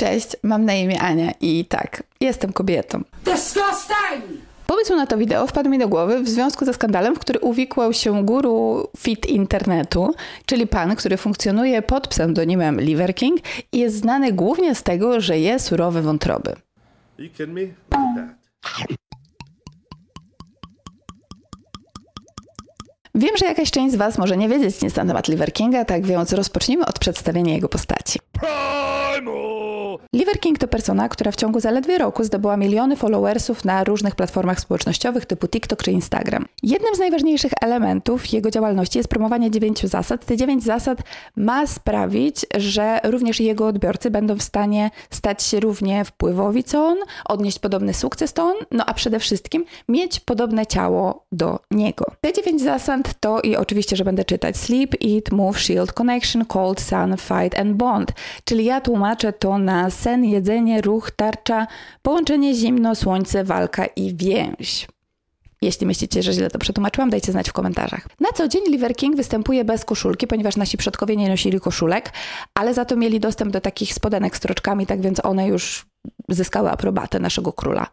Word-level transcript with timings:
Cześć, 0.00 0.36
mam 0.42 0.64
na 0.64 0.74
imię 0.74 1.00
Ania 1.00 1.30
i 1.40 1.64
tak, 1.64 2.02
jestem 2.20 2.52
kobietą. 2.52 3.02
Disgusting! 3.24 4.24
Pomysł 4.66 4.96
na 4.96 5.06
to 5.06 5.18
wideo 5.18 5.46
wpadł 5.46 5.70
mi 5.70 5.78
do 5.78 5.88
głowy 5.88 6.22
w 6.22 6.28
związku 6.28 6.64
ze 6.64 6.74
skandalem, 6.74 7.16
w 7.16 7.18
który 7.18 7.40
uwikłał 7.40 7.92
się 7.92 8.24
guru 8.24 8.88
fit 8.96 9.26
internetu, 9.26 10.14
czyli 10.46 10.66
pan, 10.66 10.96
który 10.96 11.16
funkcjonuje 11.16 11.82
pod 11.82 12.08
pseudonimem 12.08 12.80
Liver 12.80 13.14
King 13.14 13.40
i 13.72 13.78
jest 13.78 13.96
znany 13.96 14.32
głównie 14.32 14.74
z 14.74 14.82
tego, 14.82 15.20
że 15.20 15.38
je 15.38 15.58
surowe 15.58 16.02
wątroby. 16.02 16.54
You 17.18 17.28
kidding 17.30 17.54
me? 17.54 17.62
Wiem, 23.14 23.36
że 23.36 23.46
jakaś 23.46 23.70
część 23.70 23.92
z 23.92 23.96
Was 23.96 24.18
może 24.18 24.36
nie 24.36 24.48
wiedzieć 24.48 24.82
nic 24.82 24.96
na 24.96 25.04
temat 25.04 25.28
Liver 25.28 25.52
Kinga, 25.52 25.84
tak 25.84 26.06
więc 26.06 26.32
rozpocznijmy 26.32 26.86
od 26.86 26.98
przedstawienia 26.98 27.54
jego 27.54 27.68
postaci. 27.68 28.18
Liver 30.12 30.40
King 30.40 30.58
to 30.58 30.68
persona, 30.68 31.08
która 31.08 31.32
w 31.32 31.36
ciągu 31.36 31.60
zaledwie 31.60 31.98
roku 31.98 32.24
zdobyła 32.24 32.56
miliony 32.56 32.96
followersów 32.96 33.64
na 33.64 33.84
różnych 33.84 34.14
platformach 34.14 34.60
społecznościowych 34.60 35.26
typu 35.26 35.48
TikTok 35.48 35.82
czy 35.82 35.90
Instagram. 35.90 36.46
Jednym 36.62 36.94
z 36.94 36.98
najważniejszych 36.98 37.52
elementów 37.62 38.32
jego 38.32 38.50
działalności 38.50 38.98
jest 38.98 39.08
promowanie 39.08 39.50
dziewięciu 39.50 39.88
zasad. 39.88 40.24
Te 40.24 40.36
dziewięć 40.36 40.64
zasad 40.64 40.98
ma 41.36 41.66
sprawić, 41.66 42.46
że 42.56 43.00
również 43.04 43.40
jego 43.40 43.66
odbiorcy 43.66 44.10
będą 44.10 44.36
w 44.36 44.42
stanie 44.42 44.90
stać 45.10 45.42
się 45.42 45.60
równie 45.60 46.04
wpływowi 46.04 46.64
co 46.64 46.86
on, 46.86 46.98
odnieść 47.24 47.58
podobny 47.58 47.94
sukces 47.94 48.32
to 48.32 48.44
on, 48.44 48.56
no 48.70 48.84
a 48.86 48.94
przede 48.94 49.18
wszystkim 49.20 49.64
mieć 49.88 50.20
podobne 50.20 50.66
ciało 50.66 51.24
do 51.32 51.58
niego. 51.70 52.04
Te 52.20 52.32
dziewięć 52.32 52.62
zasad 52.62 53.14
to 53.20 53.40
i 53.40 53.56
oczywiście, 53.56 53.96
że 53.96 54.04
będę 54.04 54.24
czytać 54.24 54.56
Sleep, 54.56 54.94
Eat, 54.94 55.32
Move, 55.32 55.60
Shield, 55.60 55.92
Connection, 55.92 56.44
Cold, 56.44 56.80
Sun, 56.80 57.16
Fight 57.16 57.58
and 57.58 57.72
Bond. 57.76 58.12
Czyli 58.44 58.64
ja 58.64 58.80
tłumaczę 58.80 59.32
to 59.32 59.58
na 59.58 59.77
sen, 59.90 60.24
jedzenie, 60.24 60.80
ruch, 60.80 61.10
tarcza, 61.10 61.66
połączenie 62.02 62.54
zimno, 62.54 62.94
słońce, 62.94 63.44
walka 63.44 63.86
i 63.86 64.14
więź. 64.16 64.86
Jeśli 65.62 65.86
myślicie, 65.86 66.22
że 66.22 66.32
źle 66.32 66.50
to 66.50 66.58
przetłumaczyłam, 66.58 67.10
dajcie 67.10 67.32
znać 67.32 67.48
w 67.50 67.52
komentarzach. 67.52 68.06
Na 68.20 68.28
co 68.34 68.48
dzień 68.48 68.62
Liver 68.68 68.96
King 68.96 69.16
występuje 69.16 69.64
bez 69.64 69.84
koszulki, 69.84 70.26
ponieważ 70.26 70.56
nasi 70.56 70.76
przodkowie 70.76 71.16
nie 71.16 71.28
nosili 71.28 71.60
koszulek, 71.60 72.12
ale 72.54 72.74
za 72.74 72.84
to 72.84 72.96
mieli 72.96 73.20
dostęp 73.20 73.52
do 73.52 73.60
takich 73.60 73.94
spodenek 73.94 74.36
z 74.36 74.40
troczkami, 74.40 74.86
tak 74.86 75.00
więc 75.00 75.24
one 75.24 75.48
już 75.48 75.86
zyskały 76.28 76.70
aprobatę 76.70 77.20
naszego 77.20 77.52
króla. 77.52 77.86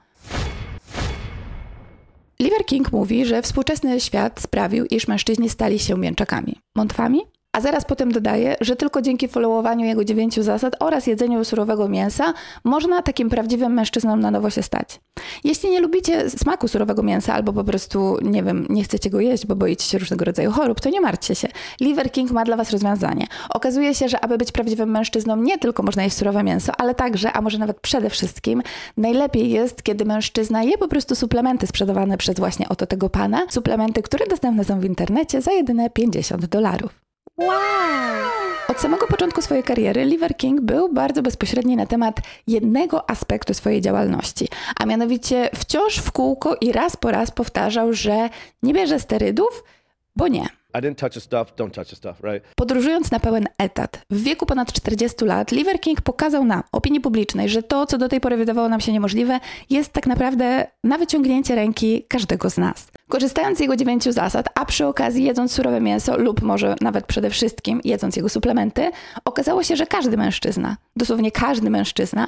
Liver 2.39 2.65
King 2.65 2.91
mówi, 2.91 3.25
że 3.25 3.41
współczesny 3.41 3.99
świat 4.01 4.41
sprawił, 4.41 4.85
iż 4.85 5.07
mężczyźni 5.07 5.49
stali 5.49 5.79
się 5.79 5.97
mięczakami. 5.97 6.55
Mątwami? 6.75 7.21
A 7.55 7.61
zaraz 7.61 7.85
potem 7.85 8.11
dodaje, 8.11 8.55
że 8.61 8.75
tylko 8.75 9.01
dzięki 9.01 9.27
followowaniu 9.27 9.85
jego 9.85 10.03
dziewięciu 10.03 10.43
zasad 10.43 10.75
oraz 10.79 11.07
jedzeniu 11.07 11.45
surowego 11.45 11.89
mięsa 11.89 12.33
można 12.63 13.01
takim 13.01 13.29
prawdziwym 13.29 13.73
mężczyzną 13.73 14.15
na 14.15 14.31
nowo 14.31 14.49
się 14.49 14.63
stać. 14.63 14.99
Jeśli 15.43 15.69
nie 15.69 15.81
lubicie 15.81 16.29
smaku 16.29 16.67
surowego 16.67 17.03
mięsa 17.03 17.33
albo 17.33 17.53
po 17.53 17.63
prostu, 17.63 18.17
nie 18.21 18.43
wiem, 18.43 18.65
nie 18.69 18.83
chcecie 18.83 19.09
go 19.09 19.19
jeść, 19.19 19.45
bo 19.45 19.55
boicie 19.55 19.85
się 19.85 19.97
różnego 19.97 20.25
rodzaju 20.25 20.51
chorób, 20.51 20.81
to 20.81 20.89
nie 20.89 21.01
martwcie 21.01 21.35
się. 21.35 21.47
Liver 21.81 22.11
King 22.11 22.31
ma 22.31 22.43
dla 22.43 22.55
Was 22.55 22.71
rozwiązanie. 22.71 23.27
Okazuje 23.49 23.95
się, 23.95 24.09
że 24.09 24.23
aby 24.23 24.37
być 24.37 24.51
prawdziwym 24.51 24.91
mężczyzną, 24.91 25.35
nie 25.35 25.57
tylko 25.57 25.83
można 25.83 26.03
jeść 26.03 26.17
surowe 26.17 26.43
mięso, 26.43 26.71
ale 26.77 26.95
także, 26.95 27.33
a 27.33 27.41
może 27.41 27.57
nawet 27.57 27.79
przede 27.79 28.09
wszystkim, 28.09 28.61
najlepiej 28.97 29.49
jest, 29.49 29.83
kiedy 29.83 30.05
mężczyzna 30.05 30.63
je 30.63 30.77
po 30.77 30.87
prostu 30.87 31.15
suplementy 31.15 31.67
sprzedawane 31.67 32.17
przez 32.17 32.35
właśnie 32.35 32.69
oto 32.69 32.85
tego 32.85 33.09
pana. 33.09 33.45
Suplementy, 33.49 34.01
które 34.01 34.27
dostępne 34.27 34.63
są 34.63 34.79
w 34.79 34.85
internecie 34.85 35.41
za 35.41 35.51
jedyne 35.51 35.89
50 35.89 36.45
dolarów. 36.45 37.04
Od 38.67 38.80
samego 38.80 39.08
początku 39.08 39.41
swojej 39.41 39.64
kariery 39.64 40.05
Liver 40.05 40.38
King 40.38 40.61
był 40.61 40.94
bardzo 40.94 41.22
bezpośredni 41.22 41.75
na 41.75 41.86
temat 41.86 42.16
jednego 42.47 43.09
aspektu 43.09 43.53
swojej 43.53 43.81
działalności, 43.81 44.47
a 44.80 44.86
mianowicie 44.86 45.50
wciąż 45.56 45.97
w 45.97 46.11
kółko 46.11 46.56
i 46.61 46.72
raz 46.72 46.95
po 46.95 47.11
raz 47.11 47.31
powtarzał, 47.31 47.94
że 47.94 48.30
nie 48.63 48.73
bierze 48.73 49.00
sterydów, 49.00 49.63
bo 50.16 50.28
nie. 50.28 50.45
I 50.78 50.81
didn't 50.81 50.96
touch 50.96 51.13
the 51.13 51.22
stuff, 51.22 51.56
don't 51.56 51.72
touch 51.72 51.88
the 51.88 51.96
stuff, 51.96 52.24
right? 52.24 52.46
Podróżując 52.56 53.12
na 53.12 53.19
pełen 53.19 53.46
etat, 53.58 54.02
w 54.09 54.24
wieku 54.24 54.46
ponad 54.46 54.74
40 54.74 55.25
lat, 55.25 55.52
Liver 55.52 55.80
King 55.80 56.02
pokazał 56.02 56.46
nam, 56.46 56.63
opinii 56.72 57.00
publicznej, 57.00 57.50
że 57.50 57.63
to, 57.63 57.86
co 57.86 57.97
do 57.97 58.09
tej 58.09 58.19
pory 58.22 58.38
wydawało 58.38 58.69
nam 58.69 58.81
się 58.81 58.91
niemożliwe, 58.91 59.40
jest 59.69 59.94
tak 59.94 60.08
naprawdę 60.08 60.68
na 60.84 60.97
wyciągnięcie 60.97 61.56
ręki 61.56 62.06
każdego 62.08 62.50
z 62.50 62.58
nas. 62.58 62.88
Korzystając 63.09 63.58
z 63.58 63.62
jego 63.62 63.75
dziewięciu 63.75 64.12
zasad, 64.12 64.50
a 64.56 64.66
przy 64.66 64.86
okazji 64.86 65.24
jedząc 65.24 65.52
surowe 65.52 65.81
mięso 65.81 66.18
lub 66.18 66.41
może 66.41 66.75
nawet 66.81 67.06
przede 67.06 67.30
wszystkim 67.30 67.81
jedząc 67.84 68.16
jego 68.16 68.30
suplementy, 68.30 68.92
okazało 69.25 69.63
się, 69.63 69.75
że 69.75 69.86
każdy 69.86 70.18
mężczyzna, 70.18 70.78
dosłownie 70.96 71.31
każdy 71.31 71.69
mężczyzna, 71.69 72.28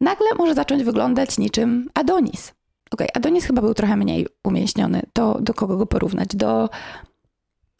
nagle 0.00 0.26
może 0.38 0.54
zacząć 0.54 0.84
wyglądać 0.84 1.38
niczym 1.38 1.88
Adonis. 1.94 2.52
Okej, 2.90 3.06
okay, 3.08 3.08
Adonis 3.14 3.44
chyba 3.44 3.62
był 3.62 3.74
trochę 3.74 3.96
mniej 3.96 4.26
umięśniony. 4.44 5.02
To 5.12 5.38
do 5.40 5.54
kogo 5.54 5.76
go 5.76 5.86
porównać? 5.86 6.28
Do 6.36 6.68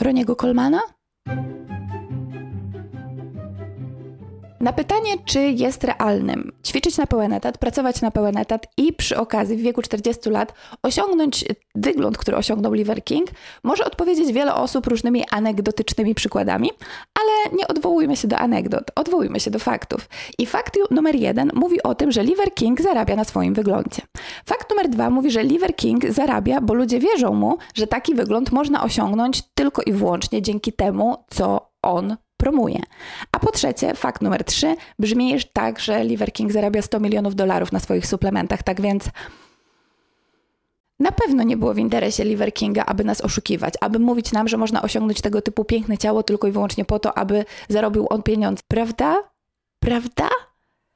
Roniego 0.02 0.36
Colmana? 0.36 0.80
Na 4.62 4.72
pytanie, 4.72 5.14
czy 5.24 5.40
jest 5.40 5.84
realnym 5.84 6.52
ćwiczyć 6.66 6.98
na 6.98 7.06
pełen 7.06 7.32
etat, 7.32 7.58
pracować 7.58 8.00
na 8.00 8.10
pełen 8.10 8.36
etat 8.36 8.66
i 8.76 8.92
przy 8.92 9.16
okazji 9.16 9.56
w 9.56 9.60
wieku 9.60 9.82
40 9.82 10.30
lat 10.30 10.54
osiągnąć 10.82 11.44
wygląd, 11.74 12.18
który 12.18 12.36
osiągnął 12.36 12.72
Liver 12.72 13.04
King, 13.04 13.30
może 13.64 13.84
odpowiedzieć 13.84 14.32
wiele 14.32 14.54
osób 14.54 14.86
różnymi 14.86 15.24
anegdotycznymi 15.30 16.14
przykładami, 16.14 16.70
ale 17.20 17.56
nie 17.56 17.68
odwołujmy 17.68 18.16
się 18.16 18.28
do 18.28 18.36
anegdot, 18.36 18.90
odwołujmy 18.96 19.40
się 19.40 19.50
do 19.50 19.58
faktów. 19.58 20.08
I 20.38 20.46
fakt 20.46 20.78
numer 20.90 21.14
jeden 21.14 21.50
mówi 21.54 21.82
o 21.82 21.94
tym, 21.94 22.12
że 22.12 22.22
Liver 22.22 22.54
King 22.54 22.80
zarabia 22.80 23.16
na 23.16 23.24
swoim 23.24 23.54
wyglądzie. 23.54 24.02
Fakt 24.46 24.70
numer 24.70 24.88
dwa 24.88 25.10
mówi, 25.10 25.30
że 25.30 25.42
Liver 25.42 25.76
King 25.76 26.10
zarabia, 26.10 26.60
bo 26.60 26.74
ludzie 26.74 27.00
wierzą 27.00 27.34
mu, 27.34 27.58
że 27.74 27.86
taki 27.86 28.14
wygląd 28.14 28.52
można 28.52 28.82
osiągnąć 28.82 29.42
tylko 29.54 29.82
i 29.82 29.92
wyłącznie 29.92 30.42
dzięki 30.42 30.72
temu, 30.72 31.16
co 31.30 31.72
on 31.82 32.16
promuje. 32.42 32.80
A 33.32 33.38
po 33.38 33.50
trzecie, 33.50 33.94
fakt 33.94 34.22
numer 34.22 34.44
trzy 34.44 34.76
brzmi 34.98 35.36
tak, 35.52 35.80
że 35.80 36.04
Liver 36.04 36.32
King 36.32 36.52
zarabia 36.52 36.82
100 36.82 37.00
milionów 37.00 37.34
dolarów 37.34 37.72
na 37.72 37.80
swoich 37.80 38.06
suplementach, 38.06 38.62
tak 38.62 38.80
więc 38.80 39.04
na 41.00 41.12
pewno 41.12 41.42
nie 41.42 41.56
było 41.56 41.74
w 41.74 41.78
interesie 41.78 42.24
Liver 42.24 42.52
Kinga, 42.52 42.84
aby 42.86 43.04
nas 43.04 43.20
oszukiwać, 43.20 43.74
aby 43.80 43.98
mówić 43.98 44.32
nam, 44.32 44.48
że 44.48 44.56
można 44.56 44.82
osiągnąć 44.82 45.20
tego 45.20 45.42
typu 45.42 45.64
piękne 45.64 45.98
ciało 45.98 46.22
tylko 46.22 46.48
i 46.48 46.52
wyłącznie 46.52 46.84
po 46.84 46.98
to, 46.98 47.18
aby 47.18 47.44
zarobił 47.68 48.06
on 48.10 48.22
pieniądze. 48.22 48.62
Prawda? 48.68 49.16
Prawda? 49.80 50.28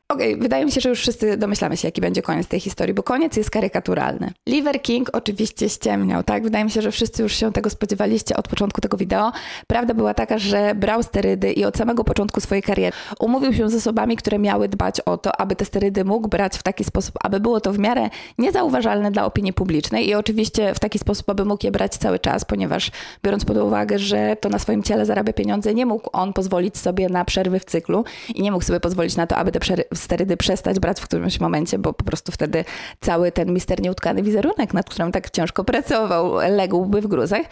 Okej, 0.08 0.32
okay, 0.34 0.42
wydaje 0.42 0.64
mi 0.64 0.72
się, 0.72 0.80
że 0.80 0.88
już 0.88 1.00
wszyscy 1.00 1.36
domyślamy 1.36 1.76
się, 1.76 1.88
jaki 1.88 2.00
będzie 2.00 2.22
koniec 2.22 2.46
tej 2.46 2.60
historii, 2.60 2.94
bo 2.94 3.02
koniec 3.02 3.36
jest 3.36 3.50
karykaturalny. 3.50 4.32
Liver 4.48 4.82
King 4.82 5.10
oczywiście 5.12 5.68
ściemniał, 5.68 6.22
tak? 6.22 6.42
Wydaje 6.42 6.64
mi 6.64 6.70
się, 6.70 6.82
że 6.82 6.92
wszyscy 6.92 7.22
już 7.22 7.32
się 7.32 7.52
tego 7.52 7.70
spodziewaliście 7.70 8.36
od 8.36 8.48
początku 8.48 8.80
tego 8.80 8.96
wideo. 8.96 9.32
Prawda 9.66 9.94
była 9.94 10.14
taka, 10.14 10.38
że 10.38 10.74
brał 10.74 11.02
sterydy 11.02 11.52
i 11.52 11.64
od 11.64 11.76
samego 11.76 12.04
początku 12.04 12.40
swojej 12.40 12.62
kariery 12.62 12.96
umówił 13.20 13.52
się 13.54 13.70
z 13.70 13.74
osobami, 13.74 14.16
które 14.16 14.38
miały 14.38 14.68
dbać 14.68 15.00
o 15.00 15.18
to, 15.18 15.40
aby 15.40 15.56
te 15.56 15.64
sterydy 15.64 16.04
mógł 16.04 16.28
brać 16.28 16.58
w 16.58 16.62
taki 16.62 16.84
sposób, 16.84 17.14
aby 17.24 17.40
było 17.40 17.60
to 17.60 17.72
w 17.72 17.78
miarę 17.78 18.10
niezauważalne 18.38 19.10
dla 19.10 19.24
opinii 19.24 19.52
publicznej 19.52 20.08
i 20.08 20.14
oczywiście 20.14 20.74
w 20.74 20.78
taki 20.78 20.98
sposób, 20.98 21.30
aby 21.30 21.44
mógł 21.44 21.66
je 21.66 21.72
brać 21.72 21.96
cały 21.96 22.18
czas, 22.18 22.44
ponieważ 22.44 22.90
biorąc 23.24 23.44
pod 23.44 23.56
uwagę, 23.56 23.98
że 23.98 24.36
to 24.40 24.48
na 24.48 24.58
swoim 24.58 24.82
ciele 24.82 25.06
zarabia 25.06 25.32
pieniądze, 25.32 25.74
nie 25.74 25.86
mógł 25.86 26.10
on 26.12 26.32
pozwolić 26.32 26.78
sobie 26.78 27.08
na 27.08 27.24
przerwy 27.24 27.60
w 27.60 27.64
cyklu 27.64 28.04
i 28.34 28.42
nie 28.42 28.52
mógł 28.52 28.64
sobie 28.64 28.80
pozwolić 28.80 29.16
na 29.16 29.26
to, 29.26 29.36
aby 29.36 29.52
te 29.52 29.60
przerwy 29.60 29.95
sterydy 29.96 30.36
przestać 30.36 30.78
brać 30.78 31.00
w 31.00 31.04
którymś 31.04 31.40
momencie, 31.40 31.78
bo 31.78 31.92
po 31.92 32.04
prostu 32.04 32.32
wtedy 32.32 32.64
cały 33.00 33.32
ten 33.32 33.52
mister 33.52 33.82
nieutkany 33.82 34.22
wizerunek, 34.22 34.74
nad 34.74 34.90
którym 34.90 35.12
tak 35.12 35.30
ciężko 35.30 35.64
pracował, 35.64 36.34
ległby 36.34 37.00
w 37.00 37.06
gruzach. 37.06 37.46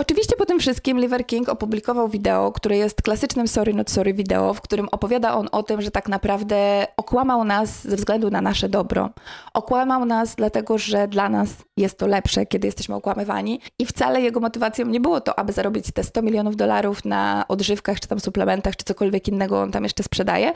Oczywiście 0.00 0.36
po 0.36 0.46
tym 0.46 0.58
wszystkim 0.58 0.98
Liver 0.98 1.26
King 1.26 1.48
opublikował 1.48 2.08
wideo, 2.08 2.52
które 2.52 2.76
jest 2.76 3.02
klasycznym 3.02 3.48
sorry 3.48 3.74
not 3.74 3.90
sorry 3.90 4.14
wideo, 4.14 4.54
w 4.54 4.60
którym 4.60 4.88
opowiada 4.88 5.34
on 5.34 5.48
o 5.52 5.62
tym, 5.62 5.82
że 5.82 5.90
tak 5.90 6.08
naprawdę 6.08 6.86
okłamał 6.96 7.44
nas 7.44 7.82
ze 7.82 7.96
względu 7.96 8.30
na 8.30 8.40
nasze 8.40 8.68
dobro. 8.68 9.10
Okłamał 9.54 10.04
nas 10.04 10.34
dlatego, 10.34 10.78
że 10.78 11.08
dla 11.08 11.28
nas 11.28 11.48
jest 11.76 11.98
to 11.98 12.06
lepsze, 12.06 12.46
kiedy 12.46 12.68
jesteśmy 12.68 12.94
okłamywani 12.94 13.60
i 13.78 13.86
wcale 13.86 14.20
jego 14.20 14.40
motywacją 14.40 14.86
nie 14.86 15.00
było 15.00 15.20
to, 15.20 15.38
aby 15.38 15.52
zarobić 15.52 15.92
te 15.94 16.04
100 16.04 16.22
milionów 16.22 16.56
dolarów 16.56 17.04
na 17.04 17.44
odżywkach, 17.48 18.00
czy 18.00 18.08
tam 18.08 18.20
suplementach, 18.20 18.76
czy 18.76 18.84
cokolwiek 18.84 19.28
innego 19.28 19.60
on 19.60 19.72
tam 19.72 19.82
jeszcze 19.82 20.02
sprzedaje. 20.02 20.52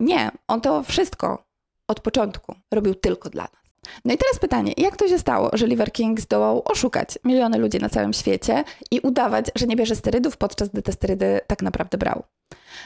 Nie, 0.00 0.30
on 0.48 0.60
to 0.60 0.82
wszystko 0.82 1.44
od 1.88 2.00
początku 2.00 2.54
robił 2.72 2.94
tylko 2.94 3.30
dla 3.30 3.42
nas. 3.42 3.63
No 4.04 4.14
i 4.14 4.18
teraz 4.18 4.38
pytanie, 4.40 4.72
jak 4.76 4.96
to 4.96 5.08
się 5.08 5.18
stało, 5.18 5.50
że 5.52 5.66
Liver 5.66 5.92
King 5.92 6.20
zdołał 6.20 6.62
oszukać 6.64 7.18
miliony 7.24 7.58
ludzi 7.58 7.78
na 7.78 7.88
całym 7.88 8.12
świecie 8.12 8.64
i 8.90 9.00
udawać, 9.00 9.50
że 9.54 9.66
nie 9.66 9.76
bierze 9.76 9.96
sterydów, 9.96 10.36
podczas 10.36 10.68
gdy 10.68 10.82
te 10.82 10.92
sterydy 10.92 11.40
tak 11.46 11.62
naprawdę 11.62 11.98
brał? 11.98 12.22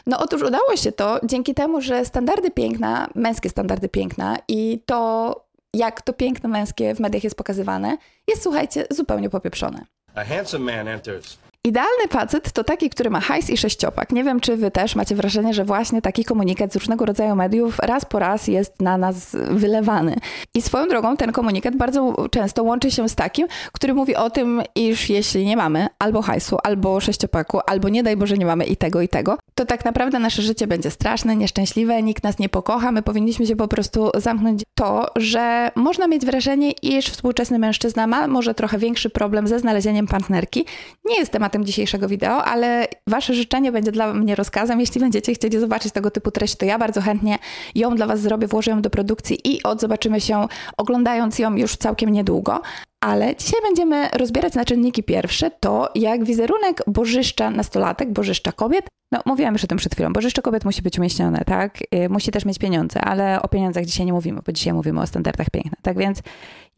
No 0.07 0.19
otóż 0.19 0.43
udało 0.43 0.77
się 0.77 0.93
to 0.93 1.21
dzięki 1.25 1.55
temu, 1.55 1.81
że 1.81 2.05
standardy 2.05 2.51
piękna, 2.51 3.09
męskie 3.15 3.49
standardy 3.51 3.89
piękna 3.89 4.37
i 4.49 4.83
to, 4.87 5.35
jak 5.75 6.03
to 6.03 6.13
piękno 6.13 6.49
męskie 6.49 6.95
w 6.95 7.01
mediach 7.01 7.25
jest 7.25 7.37
pokazywane, 7.37 7.99
jest, 8.29 8.43
słuchajcie, 8.43 8.87
zupełnie 8.91 9.31
popieprzone. 9.31 9.85
A 10.15 10.25
handsome 10.25 10.77
man 10.77 10.89
enters. 10.89 11.39
Idealny 11.69 12.09
facet 12.11 12.53
to 12.53 12.65
taki, 12.65 12.91
który 12.91 13.11
ma 13.11 13.21
hajs 13.21 13.51
i 13.51 13.57
sześciopak. 13.57 14.13
Nie 14.13 14.25
wiem, 14.25 14.41
czy 14.41 14.57
wy 14.57 14.71
też 14.71 14.97
macie 14.97 15.15
wrażenie, 15.15 15.55
że 15.55 15.65
właśnie 15.65 16.03
taki 16.03 16.25
komunikat 16.25 16.73
z 16.73 16.77
różnego 16.77 17.05
rodzaju 17.05 17.37
mediów 17.37 17.79
raz 17.79 18.05
po 18.05 18.19
raz 18.19 18.49
jest 18.49 18.81
na 18.81 18.99
nas 18.99 19.37
wylewany. 19.51 20.17
I 20.55 20.63
swoją 20.63 20.89
drogą 20.89 21.17
ten 21.17 21.33
komunikat 21.33 21.77
bardzo 21.77 22.29
często 22.31 22.63
łączy 22.63 22.91
się 22.91 23.09
z 23.09 23.15
takim, 23.15 23.47
który 23.73 23.95
mówi 23.95 24.17
o 24.17 24.31
tym, 24.31 24.63
iż 24.75 25.11
jeśli 25.11 25.47
nie 25.47 25.57
mamy 25.57 25.87
albo 25.99 26.23
hajsu, 26.23 26.59
albo 26.63 27.01
sześciopaku, 27.01 27.61
albo 27.67 27.89
nie 27.89 28.03
daj 28.03 28.17
Boże 28.17 28.39
nie 28.39 28.47
mamy 28.47 28.65
i 28.65 28.77
tego, 28.77 29.01
i 29.01 29.09
tego, 29.09 29.39
to 29.55 29.67
tak 29.67 29.85
naprawdę 29.85 30.19
nasze 30.19 30.43
życie 30.43 30.67
będzie 30.67 30.91
straszne, 30.91 31.37
nieszczęśliwe, 31.37 32.03
nikt 32.03 32.25
nas 32.25 32.39
nie 32.39 32.49
pokocha, 32.49 32.93
my 32.93 33.03
powinniśmy 33.03 33.47
się 33.47 33.57
po 33.57 33.69
prostu 33.69 34.11
zamknąć 34.15 34.63
to, 34.75 35.07
że 35.17 35.71
można 35.75 36.07
mieć 36.07 36.27
wrażenie, 36.27 36.71
iż 36.71 37.07
współczesny 37.07 37.59
mężczyzna 37.59 38.07
ma 38.07 38.29
może 38.29 38.55
trochę 38.55 38.79
większy 38.79 39.11
problem 39.11 39.49
ze 39.49 39.59
znalezieniem 39.59 40.07
partnerki. 40.07 40.65
Nie 41.05 41.19
jest 41.19 41.33
tematem 41.33 41.58
dzisiejszego 41.65 42.09
wideo, 42.09 42.45
ale 42.45 42.87
wasze 43.07 43.35
życzenie 43.35 43.73
będzie 43.73 43.93
dla 43.93 44.15
mnie 44.15 44.35
rozkazem. 44.35 44.81
Jeśli 44.81 45.01
będziecie 45.01 45.35
chcieli 45.35 45.61
zobaczyć 45.61 45.93
tego 45.93 46.11
typu 46.11 46.31
treść, 46.31 46.57
to 46.57 46.65
ja 46.65 46.79
bardzo 46.79 47.01
chętnie 47.01 47.39
ją 47.75 47.95
dla 47.95 48.07
was 48.07 48.21
zrobię, 48.21 48.47
włożę 48.47 48.71
ją 48.71 48.83
do 48.83 48.91
produkcji 48.91 49.39
i 49.45 49.63
od 49.63 49.81
zobaczymy 49.81 50.21
się 50.21 50.47
oglądając 50.77 51.39
ją 51.39 51.57
już 51.57 51.77
całkiem 51.77 52.11
niedługo. 52.11 52.63
Ale 53.01 53.37
dzisiaj 53.37 53.61
będziemy 53.63 54.09
rozbierać 54.09 54.55
na 54.55 54.65
czynniki 54.65 55.03
pierwsze 55.03 55.51
to, 55.51 55.89
jak 55.95 56.25
wizerunek 56.25 56.83
bożyszcza 56.87 57.51
nastolatek, 57.51 58.13
bożyszcza 58.13 58.53
kobiet, 58.53 58.89
no 59.13 59.21
mówiłam 59.27 59.55
już 59.55 59.65
o 59.65 59.67
tym 59.67 59.79
przed 59.79 59.95
chwilą, 59.95 60.13
bożyszcze 60.13 60.43
kobiet 60.43 60.65
musi 60.65 60.83
być 60.83 60.99
umieśnione, 60.99 61.45
tak? 61.47 61.79
Y, 61.95 62.09
musi 62.09 62.31
też 62.31 62.45
mieć 62.45 62.59
pieniądze, 62.59 63.01
ale 63.01 63.43
o 63.43 63.49
pieniądzach 63.49 63.85
dzisiaj 63.85 64.07
nie 64.07 64.13
mówimy, 64.13 64.41
bo 64.47 64.53
dzisiaj 64.53 64.73
mówimy 64.73 65.01
o 65.01 65.07
standardach 65.07 65.51
piękna. 65.51 65.77
Tak 65.83 65.99
więc 65.99 66.23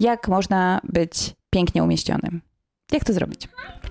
jak 0.00 0.28
można 0.28 0.80
być 0.84 1.34
pięknie 1.50 1.82
umieścionym? 1.84 2.49
Jak 2.92 3.04
to 3.04 3.12
zrobić? 3.12 3.48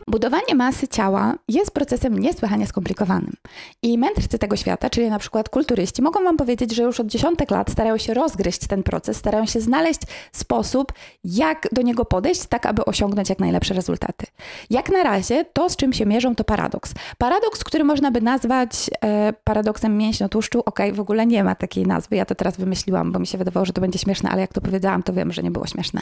Budowanie 0.07 0.55
masy 0.55 0.87
ciała 0.87 1.35
jest 1.47 1.71
procesem 1.71 2.19
niesłychanie 2.19 2.67
skomplikowanym. 2.67 3.33
I 3.81 3.97
mędrcy 3.97 4.39
tego 4.39 4.55
świata, 4.55 4.89
czyli 4.89 5.09
na 5.09 5.19
przykład 5.19 5.49
kulturyści, 5.49 6.01
mogą 6.01 6.23
Wam 6.23 6.37
powiedzieć, 6.37 6.75
że 6.75 6.83
już 6.83 6.99
od 6.99 7.07
dziesiątek 7.07 7.51
lat 7.51 7.71
starają 7.71 7.97
się 7.97 8.13
rozgryźć 8.13 8.67
ten 8.67 8.83
proces, 8.83 9.17
starają 9.17 9.45
się 9.45 9.61
znaleźć 9.61 9.99
sposób, 10.31 10.93
jak 11.23 11.67
do 11.71 11.81
niego 11.81 12.05
podejść, 12.05 12.45
tak 12.45 12.65
aby 12.65 12.85
osiągnąć 12.85 13.29
jak 13.29 13.39
najlepsze 13.39 13.73
rezultaty. 13.73 14.25
Jak 14.69 14.91
na 14.91 15.03
razie 15.03 15.45
to, 15.45 15.69
z 15.69 15.75
czym 15.75 15.93
się 15.93 16.05
mierzą, 16.05 16.35
to 16.35 16.43
paradoks. 16.43 16.93
Paradoks, 17.17 17.63
który 17.63 17.83
można 17.83 18.11
by 18.11 18.21
nazwać 18.21 18.89
e, 19.01 19.33
paradoksem 19.43 19.97
mięśniotłuszczu, 19.97 20.61
ok, 20.65 20.79
w 20.93 20.99
ogóle 20.99 21.25
nie 21.25 21.43
ma 21.43 21.55
takiej 21.55 21.85
nazwy, 21.87 22.15
ja 22.15 22.25
to 22.25 22.35
teraz 22.35 22.57
wymyśliłam, 22.57 23.11
bo 23.11 23.19
mi 23.19 23.27
się 23.27 23.37
wydawało, 23.37 23.65
że 23.65 23.73
to 23.73 23.81
będzie 23.81 23.99
śmieszne, 23.99 24.29
ale 24.29 24.41
jak 24.41 24.53
to 24.53 24.61
powiedziałam, 24.61 25.03
to 25.03 25.13
wiem, 25.13 25.31
że 25.31 25.43
nie 25.43 25.51
było 25.51 25.67
śmieszne. 25.67 26.01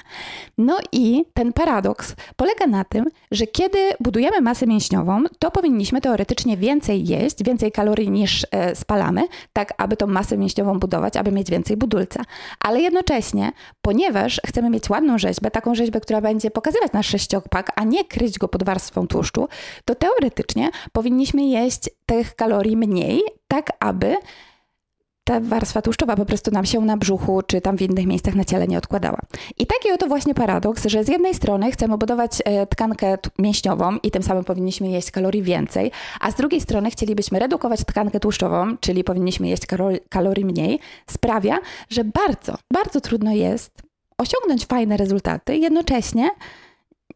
No 0.58 0.78
i 0.92 1.26
ten 1.34 1.54
paradoks 1.54 2.16
polega 2.36 2.68
na 2.68 2.86
tym, 2.90 3.06
że 3.32 3.48
kiedy 3.48 3.80
budujemy 4.00 4.42
masę 4.42 4.68
mięśniową, 4.68 5.24
to 5.40 5.52
powinniśmy 5.52 6.02
teoretycznie 6.02 6.58
więcej 6.58 7.08
jeść, 7.08 7.44
więcej 7.44 7.72
kalorii 7.72 8.12
niż 8.12 8.48
e, 8.52 8.76
spalamy, 8.76 9.28
tak 9.54 9.74
aby 9.78 9.98
tą 9.98 10.08
masę 10.08 10.38
mięśniową 10.38 10.80
budować, 10.80 11.18
aby 11.18 11.32
mieć 11.32 11.50
więcej 11.50 11.78
budulca. 11.78 12.24
Ale 12.60 12.82
jednocześnie, 12.82 13.52
ponieważ 13.82 14.42
chcemy 14.46 14.70
mieć 14.70 14.90
ładną 14.90 15.18
rzeźbę, 15.18 15.52
taką 15.52 15.76
rzeźbę, 15.76 16.02
która 16.02 16.22
będzie 16.22 16.52
pokazywać 16.52 16.92
nasz 16.92 17.08
sześciopak, 17.08 17.72
a 17.76 17.84
nie 17.84 18.06
kryć 18.06 18.38
go 18.40 18.48
pod 18.48 18.64
warstwą 18.64 19.08
tłuszczu, 19.08 19.48
to 19.86 19.96
teoretycznie 19.96 20.70
powinniśmy 20.92 21.44
jeść 21.44 21.90
tych 22.06 22.36
kalorii 22.36 22.78
mniej, 22.78 23.22
tak 23.48 23.72
aby 23.80 24.16
ta 25.28 25.40
warstwa 25.40 25.82
tłuszczowa 25.82 26.16
po 26.16 26.26
prostu 26.26 26.52
nam 26.52 26.66
się 26.66 26.82
na 26.82 26.98
brzuchu 26.98 27.42
czy 27.48 27.62
tam 27.62 27.78
w 27.78 27.82
innych 27.82 28.06
miejscach 28.08 28.36
na 28.36 28.46
ciele 28.46 28.68
nie 28.68 28.78
odkładała. 28.78 29.20
I 29.58 29.66
taki 29.66 29.92
oto 29.92 30.08
właśnie 30.08 30.34
paradoks, 30.34 30.86
że 30.86 31.04
z 31.04 31.08
jednej 31.08 31.36
strony 31.36 31.72
chcemy 31.72 31.98
budować 31.98 32.32
e, 32.46 32.68
tkankę 32.68 33.18
mięśniową 33.40 33.98
i 34.04 34.12
tym 34.12 34.24
samym 34.24 34.44
powinniśmy 34.44 34.88
jeść 34.88 35.12
kalorii 35.12 35.44
więcej, 35.44 35.92
a 36.20 36.32
z 36.32 36.36
drugiej 36.36 36.62
strony 36.62 36.92
chcielibyśmy 36.92 37.40
redukować 37.40 37.86
tkankę 37.86 38.20
tłuszczową, 38.20 38.78
czyli 38.78 39.04
powinniśmy 39.04 39.48
jeść 39.48 39.64
kalorii 40.10 40.46
mniej, 40.46 40.80
sprawia, 41.08 41.60
że 41.90 42.04
bardzo, 42.04 42.56
bardzo 42.74 43.02
trudno 43.02 43.32
jest 43.32 43.72
osiągnąć 44.18 44.66
fajne 44.66 44.98
rezultaty, 44.98 45.58
jednocześnie 45.58 46.30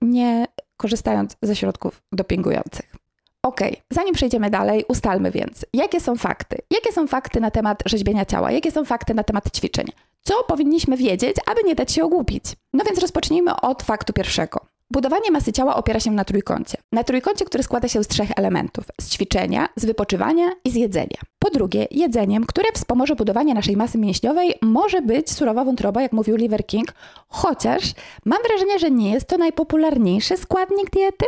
nie 0.02 0.46
korzystając 0.78 1.38
ze 1.42 1.56
środków 1.56 2.02
dopingujących. 2.12 2.91
Okay. 3.44 3.76
zanim 3.90 4.14
przejdziemy 4.14 4.50
dalej, 4.50 4.86
ustalmy 4.88 5.32
więc, 5.32 5.66
jakie 5.74 6.00
są 6.00 6.16
fakty? 6.16 6.58
Jakie 6.72 6.92
są 6.92 7.08
fakty 7.08 7.40
na 7.40 7.52
temat 7.52 7.84
rzeźbienia 7.86 8.26
ciała? 8.26 8.52
Jakie 8.52 8.72
są 8.72 8.86
fakty 8.86 9.14
na 9.14 9.24
temat 9.24 9.58
ćwiczeń? 9.58 9.86
Co 10.22 10.44
powinniśmy 10.44 10.98
wiedzieć, 10.98 11.36
aby 11.46 11.62
nie 11.66 11.76
dać 11.76 11.92
się 11.92 12.04
ogłupić? 12.04 12.44
No 12.74 12.84
więc 12.84 13.00
rozpocznijmy 13.00 13.62
od 13.62 13.84
faktu 13.84 14.14
pierwszego. 14.14 14.60
Budowanie 14.92 15.32
masy 15.32 15.54
ciała 15.54 15.76
opiera 15.76 16.00
się 16.00 16.12
na 16.12 16.26
trójkącie. 16.26 16.78
Na 16.92 17.04
trójkącie, 17.04 17.46
który 17.46 17.64
składa 17.64 17.88
się 17.88 18.04
z 18.04 18.08
trzech 18.08 18.30
elementów: 18.36 18.86
z 19.02 19.10
ćwiczenia, 19.10 19.70
z 19.76 19.86
wypoczywania 19.86 20.52
i 20.66 20.72
z 20.72 20.76
jedzenia. 20.76 21.18
Po 21.40 21.50
drugie, 21.50 21.88
jedzeniem, 21.92 22.46
które 22.46 22.72
wspomoże 22.74 23.16
budowanie 23.16 23.54
naszej 23.54 23.78
masy 23.78 23.98
mięśniowej, 23.98 24.54
może 24.62 25.02
być 25.02 25.32
surowa 25.32 25.66
wątroba, 25.66 26.02
jak 26.02 26.12
mówił 26.12 26.36
Liver 26.36 26.66
King, 26.66 26.94
chociaż 27.28 27.84
mam 28.26 28.40
wrażenie, 28.44 28.80
że 28.80 28.92
nie 28.92 29.12
jest 29.12 29.28
to 29.28 29.38
najpopularniejszy 29.38 30.38
składnik 30.38 30.90
diety. 30.90 31.26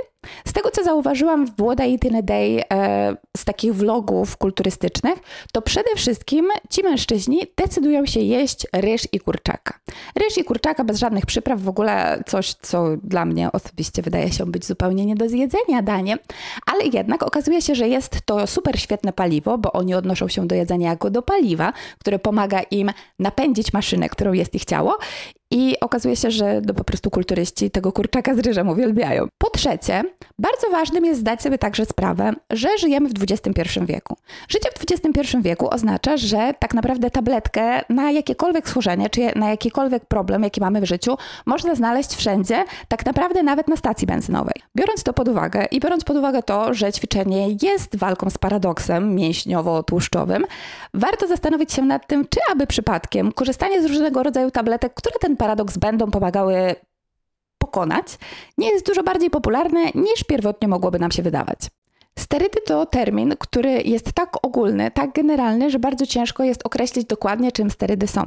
Z 0.47 0.53
tego, 0.53 0.71
co 0.71 0.83
zauważyłam 0.83 1.45
w 1.45 1.57
Włoda 1.57 1.83
a 1.83 2.21
Day 2.21 2.63
e, 2.73 3.15
z 3.37 3.45
takich 3.45 3.75
vlogów 3.75 4.37
kulturystycznych, 4.37 5.15
to 5.51 5.61
przede 5.61 5.95
wszystkim 5.95 6.47
ci 6.69 6.83
mężczyźni 6.83 7.41
decydują 7.57 8.05
się 8.05 8.19
jeść 8.19 8.67
ryż 8.73 9.07
i 9.11 9.19
kurczaka. 9.19 9.79
Ryż 10.15 10.37
i 10.37 10.43
kurczaka 10.43 10.83
bez 10.83 10.99
żadnych 10.99 11.25
przypraw, 11.25 11.61
w 11.61 11.69
ogóle 11.69 12.23
coś, 12.27 12.53
co 12.53 12.85
dla 13.03 13.25
mnie 13.25 13.51
osobiście 13.51 14.01
wydaje 14.01 14.31
się 14.31 14.45
być 14.45 14.65
zupełnie 14.65 15.05
nie 15.05 15.15
do 15.15 15.29
zjedzenia 15.29 15.81
daniem, 15.81 16.19
ale 16.65 16.85
jednak 16.85 17.23
okazuje 17.23 17.61
się, 17.61 17.75
że 17.75 17.87
jest 17.87 18.17
to 18.25 18.47
super 18.47 18.79
świetne 18.79 19.13
paliwo, 19.13 19.57
bo 19.57 19.71
oni 19.71 19.95
odnoszą 19.95 20.27
się 20.27 20.47
do 20.47 20.55
jedzenia 20.55 20.89
jako 20.89 21.09
do 21.09 21.21
paliwa, 21.21 21.73
które 21.99 22.19
pomaga 22.19 22.61
im 22.71 22.91
napędzić 23.19 23.73
maszynę, 23.73 24.09
którą 24.09 24.33
jest 24.33 24.55
ich 24.55 24.65
ciało 24.65 24.97
i 25.53 25.79
okazuje 25.79 26.15
się, 26.15 26.31
że 26.31 26.61
no 26.65 26.73
po 26.73 26.83
prostu 26.83 27.09
kulturyści 27.09 27.71
tego 27.71 27.91
kurczaka 27.91 28.35
z 28.35 28.39
ryżem 28.39 28.69
uwielbiają. 28.69 29.27
Po 29.37 29.49
trzecie, 29.49 30.03
bardzo 30.39 30.69
ważnym 30.71 31.05
jest 31.05 31.19
zdać 31.19 31.41
sobie 31.41 31.57
także 31.57 31.85
sprawę, 31.85 32.33
że 32.49 32.67
żyjemy 32.79 33.09
w 33.09 33.13
XXI 33.21 33.79
wieku. 33.85 34.17
Życie 34.49 34.69
w 34.77 34.91
XXI 34.91 35.37
wieku 35.41 35.69
oznacza, 35.69 36.17
że 36.17 36.53
tak 36.59 36.73
naprawdę 36.73 37.11
tabletkę 37.11 37.81
na 37.89 38.11
jakiekolwiek 38.11 38.69
schorzenie, 38.69 39.09
czy 39.09 39.31
na 39.35 39.49
jakikolwiek 39.49 40.05
problem, 40.05 40.43
jaki 40.43 40.61
mamy 40.61 40.81
w 40.81 40.85
życiu, 40.85 41.17
można 41.45 41.75
znaleźć 41.75 42.15
wszędzie, 42.15 42.65
tak 42.87 43.05
naprawdę 43.05 43.43
nawet 43.43 43.67
na 43.67 43.75
stacji 43.75 44.07
benzynowej. 44.07 44.55
Biorąc 44.75 45.03
to 45.03 45.13
pod 45.13 45.27
uwagę 45.27 45.65
i 45.71 45.79
biorąc 45.79 46.03
pod 46.03 46.17
uwagę 46.17 46.43
to, 46.43 46.73
że 46.73 46.93
ćwiczenie 46.93 47.47
jest 47.61 47.95
walką 47.95 48.29
z 48.29 48.37
paradoksem 48.37 49.15
mięśniowo-tłuszczowym, 49.15 50.43
warto 50.93 51.27
zastanowić 51.27 51.73
się 51.73 51.81
nad 51.81 52.07
tym, 52.07 52.27
czy 52.29 52.39
aby 52.51 52.67
przypadkiem 52.67 53.31
korzystanie 53.31 53.81
z 53.81 53.85
różnego 53.85 54.23
rodzaju 54.23 54.51
tabletek, 54.51 54.93
które 54.93 55.15
ten 55.19 55.37
paradoks 55.43 55.77
będą 55.77 56.11
pomagały 56.11 56.75
pokonać, 57.57 58.17
nie 58.57 58.71
jest 58.71 58.85
dużo 58.85 59.03
bardziej 59.03 59.29
popularne 59.29 59.91
niż 59.95 60.23
pierwotnie 60.23 60.67
mogłoby 60.67 60.99
nam 60.99 61.11
się 61.11 61.23
wydawać. 61.23 61.59
Sterydy 62.19 62.59
to 62.65 62.85
termin, 62.85 63.35
który 63.39 63.81
jest 63.81 64.13
tak 64.13 64.45
ogólny, 64.45 64.91
tak 64.91 65.13
generalny, 65.13 65.69
że 65.69 65.79
bardzo 65.79 66.05
ciężko 66.05 66.43
jest 66.43 66.65
określić 66.65 67.07
dokładnie, 67.07 67.51
czym 67.51 67.71
sterydy 67.71 68.07
są. 68.07 68.23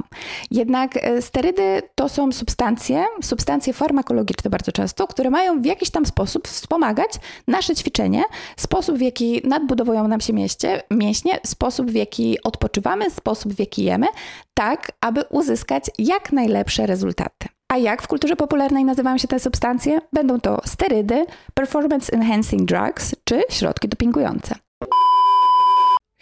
Jednak 0.51 0.97
e, 0.97 1.21
sterydy 1.21 1.81
to 1.95 2.09
są 2.09 2.31
substancje, 2.31 3.05
substancje 3.21 3.73
farmakologiczne 3.73 4.49
bardzo 4.49 4.71
często, 4.71 5.07
które 5.07 5.29
mają 5.29 5.61
w 5.61 5.65
jakiś 5.65 5.89
tam 5.89 6.05
sposób 6.05 6.47
wspomagać 6.47 7.11
nasze 7.47 7.75
ćwiczenie, 7.75 8.23
sposób 8.57 8.97
w 8.97 9.01
jaki 9.01 9.41
nadbudowują 9.43 10.07
nam 10.07 10.21
się 10.21 10.33
mieście, 10.33 10.83
mięśnie, 10.91 11.39
sposób 11.45 11.91
w 11.91 11.95
jaki 11.95 12.43
odpoczywamy, 12.43 13.09
sposób 13.11 13.53
w 13.53 13.59
jaki 13.59 13.83
jemy, 13.83 14.07
tak 14.53 14.91
aby 15.01 15.23
uzyskać 15.29 15.83
jak 15.97 16.31
najlepsze 16.31 16.85
rezultaty. 16.85 17.56
A 17.77 17.79
jak 17.79 18.01
w 18.01 18.07
kulturze 18.07 18.35
popularnej 18.35 18.85
nazywają 18.85 19.17
się 19.17 19.27
te 19.27 19.39
substancje? 19.39 20.01
Będą 20.13 20.39
to 20.39 20.61
sterydy, 20.65 21.25
performance 21.53 22.13
enhancing 22.13 22.65
drugs 22.65 23.15
czy 23.23 23.41
środki 23.49 23.89
dopingujące. 23.89 24.55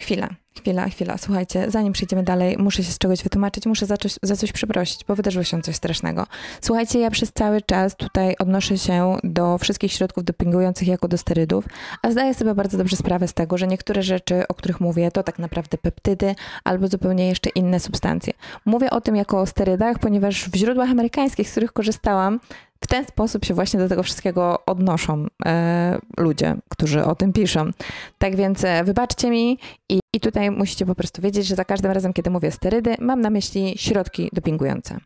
Chwila, 0.00 0.28
chwila, 0.60 0.88
chwila. 0.88 1.18
Słuchajcie, 1.18 1.70
zanim 1.70 1.92
przejdziemy 1.92 2.22
dalej, 2.22 2.56
muszę 2.58 2.84
się 2.84 2.92
z 2.92 2.98
czegoś 2.98 3.22
wytłumaczyć, 3.22 3.66
muszę 3.66 3.86
za 3.86 3.96
coś, 3.96 4.14
za 4.22 4.36
coś 4.36 4.52
przeprosić, 4.52 5.04
bo 5.04 5.14
wydarzyło 5.14 5.44
się 5.44 5.62
coś 5.62 5.76
strasznego. 5.76 6.26
Słuchajcie, 6.60 6.98
ja 7.00 7.10
przez 7.10 7.32
cały 7.32 7.62
czas 7.62 7.96
tutaj 7.96 8.36
odnoszę 8.38 8.78
się 8.78 9.16
do 9.24 9.58
wszystkich 9.58 9.92
środków 9.92 10.24
dopingujących 10.24 10.88
jako 10.88 11.08
do 11.08 11.18
sterydów, 11.18 11.64
a 12.02 12.10
zdaję 12.10 12.34
sobie 12.34 12.54
bardzo 12.54 12.78
dobrze 12.78 12.96
sprawę 12.96 13.28
z 13.28 13.34
tego, 13.34 13.58
że 13.58 13.66
niektóre 13.66 14.02
rzeczy, 14.02 14.48
o 14.48 14.54
których 14.54 14.80
mówię, 14.80 15.10
to 15.10 15.22
tak 15.22 15.38
naprawdę 15.38 15.78
peptydy 15.78 16.34
albo 16.64 16.88
zupełnie 16.88 17.28
jeszcze 17.28 17.50
inne 17.50 17.80
substancje. 17.80 18.32
Mówię 18.64 18.90
o 18.90 19.00
tym 19.00 19.16
jako 19.16 19.40
o 19.40 19.46
sterydach, 19.46 19.98
ponieważ 19.98 20.48
w 20.48 20.56
źródłach 20.56 20.90
amerykańskich, 20.90 21.48
z 21.48 21.50
których 21.50 21.72
korzystałam, 21.72 22.40
w 22.80 22.86
ten 22.86 23.04
sposób 23.04 23.44
się 23.44 23.54
właśnie 23.54 23.80
do 23.80 23.88
tego 23.88 24.02
wszystkiego 24.02 24.62
odnoszą 24.66 25.26
e, 25.46 25.98
ludzie, 26.18 26.56
którzy 26.68 27.04
o 27.04 27.14
tym 27.14 27.32
piszą. 27.32 27.70
Tak 28.18 28.36
więc 28.36 28.64
e, 28.64 28.84
wybaczcie 28.84 29.30
mi 29.30 29.58
i, 29.88 30.00
i 30.14 30.20
tutaj 30.20 30.50
musicie 30.50 30.86
po 30.86 30.94
prostu 30.94 31.22
wiedzieć, 31.22 31.46
że 31.46 31.54
za 31.54 31.64
każdym 31.64 31.90
razem, 31.90 32.12
kiedy 32.12 32.30
mówię 32.30 32.50
sterydy, 32.50 32.94
mam 33.00 33.20
na 33.20 33.30
myśli 33.30 33.74
środki 33.78 34.30
dopingujące. 34.32 34.98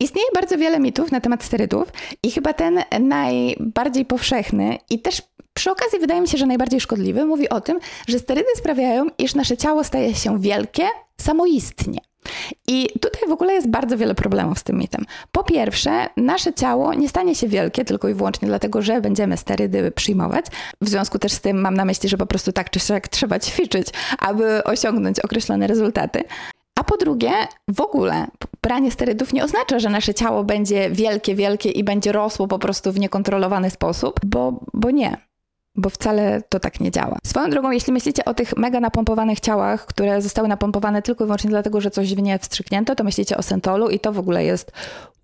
Istnieje 0.00 0.28
bardzo 0.34 0.58
wiele 0.58 0.80
mitów 0.80 1.12
na 1.12 1.20
temat 1.20 1.44
sterydów 1.44 1.92
i 2.22 2.30
chyba 2.30 2.52
ten 2.52 2.80
najbardziej 3.00 4.04
powszechny 4.04 4.78
i 4.90 4.98
też 4.98 5.22
przy 5.54 5.70
okazji 5.70 5.98
wydaje 5.98 6.20
mi 6.20 6.28
się, 6.28 6.38
że 6.38 6.46
najbardziej 6.46 6.80
szkodliwy, 6.80 7.24
mówi 7.24 7.48
o 7.48 7.60
tym, 7.60 7.78
że 8.08 8.18
sterydy 8.18 8.48
sprawiają, 8.56 9.06
iż 9.18 9.34
nasze 9.34 9.56
ciało 9.56 9.84
staje 9.84 10.14
się 10.14 10.40
wielkie, 10.40 10.86
samoistnie. 11.20 11.98
I 12.68 12.88
tutaj 13.00 13.28
w 13.28 13.32
ogóle 13.32 13.52
jest 13.52 13.68
bardzo 13.68 13.96
wiele 13.96 14.14
problemów 14.14 14.58
z 14.58 14.62
tym 14.62 14.78
mitem. 14.78 15.04
Po 15.32 15.44
pierwsze, 15.44 16.08
nasze 16.16 16.52
ciało 16.52 16.94
nie 16.94 17.08
stanie 17.08 17.34
się 17.34 17.48
wielkie 17.48 17.84
tylko 17.84 18.08
i 18.08 18.14
wyłącznie 18.14 18.48
dlatego, 18.48 18.82
że 18.82 19.00
będziemy 19.00 19.36
sterydy 19.36 19.90
przyjmować. 19.90 20.46
W 20.80 20.88
związku 20.88 21.18
też 21.18 21.32
z 21.32 21.40
tym 21.40 21.60
mam 21.60 21.74
na 21.74 21.84
myśli, 21.84 22.08
że 22.08 22.16
po 22.16 22.26
prostu 22.26 22.52
tak 22.52 22.70
czy 22.70 22.80
siak 22.80 23.08
trzeba 23.08 23.38
ćwiczyć, 23.38 23.88
aby 24.18 24.64
osiągnąć 24.64 25.20
określone 25.20 25.66
rezultaty. 25.66 26.24
A 26.80 26.84
po 26.84 26.96
drugie, 26.96 27.32
w 27.68 27.80
ogóle 27.80 28.26
branie 28.62 28.90
sterydów 28.90 29.32
nie 29.32 29.44
oznacza, 29.44 29.78
że 29.78 29.90
nasze 29.90 30.14
ciało 30.14 30.44
będzie 30.44 30.90
wielkie, 30.90 31.34
wielkie 31.34 31.70
i 31.70 31.84
będzie 31.84 32.12
rosło 32.12 32.48
po 32.48 32.58
prostu 32.58 32.92
w 32.92 32.98
niekontrolowany 32.98 33.70
sposób, 33.70 34.20
bo, 34.24 34.60
bo 34.74 34.90
nie 34.90 35.16
bo 35.76 35.90
wcale 35.90 36.42
to 36.48 36.60
tak 36.60 36.80
nie 36.80 36.90
działa. 36.90 37.18
Swoją 37.26 37.50
drogą, 37.50 37.70
jeśli 37.70 37.92
myślicie 37.92 38.24
o 38.24 38.34
tych 38.34 38.56
mega 38.56 38.80
napompowanych 38.80 39.40
ciałach, 39.40 39.86
które 39.86 40.22
zostały 40.22 40.48
napompowane 40.48 41.02
tylko 41.02 41.24
i 41.24 41.26
wyłącznie 41.26 41.50
dlatego, 41.50 41.80
że 41.80 41.90
coś 41.90 42.14
w 42.14 42.22
nie 42.22 42.38
wstrzyknięto, 42.38 42.94
to 42.94 43.04
myślicie 43.04 43.36
o 43.36 43.42
Sentolu 43.42 43.90
i 43.90 44.00
to 44.00 44.12
w 44.12 44.18
ogóle 44.18 44.44
jest 44.44 44.72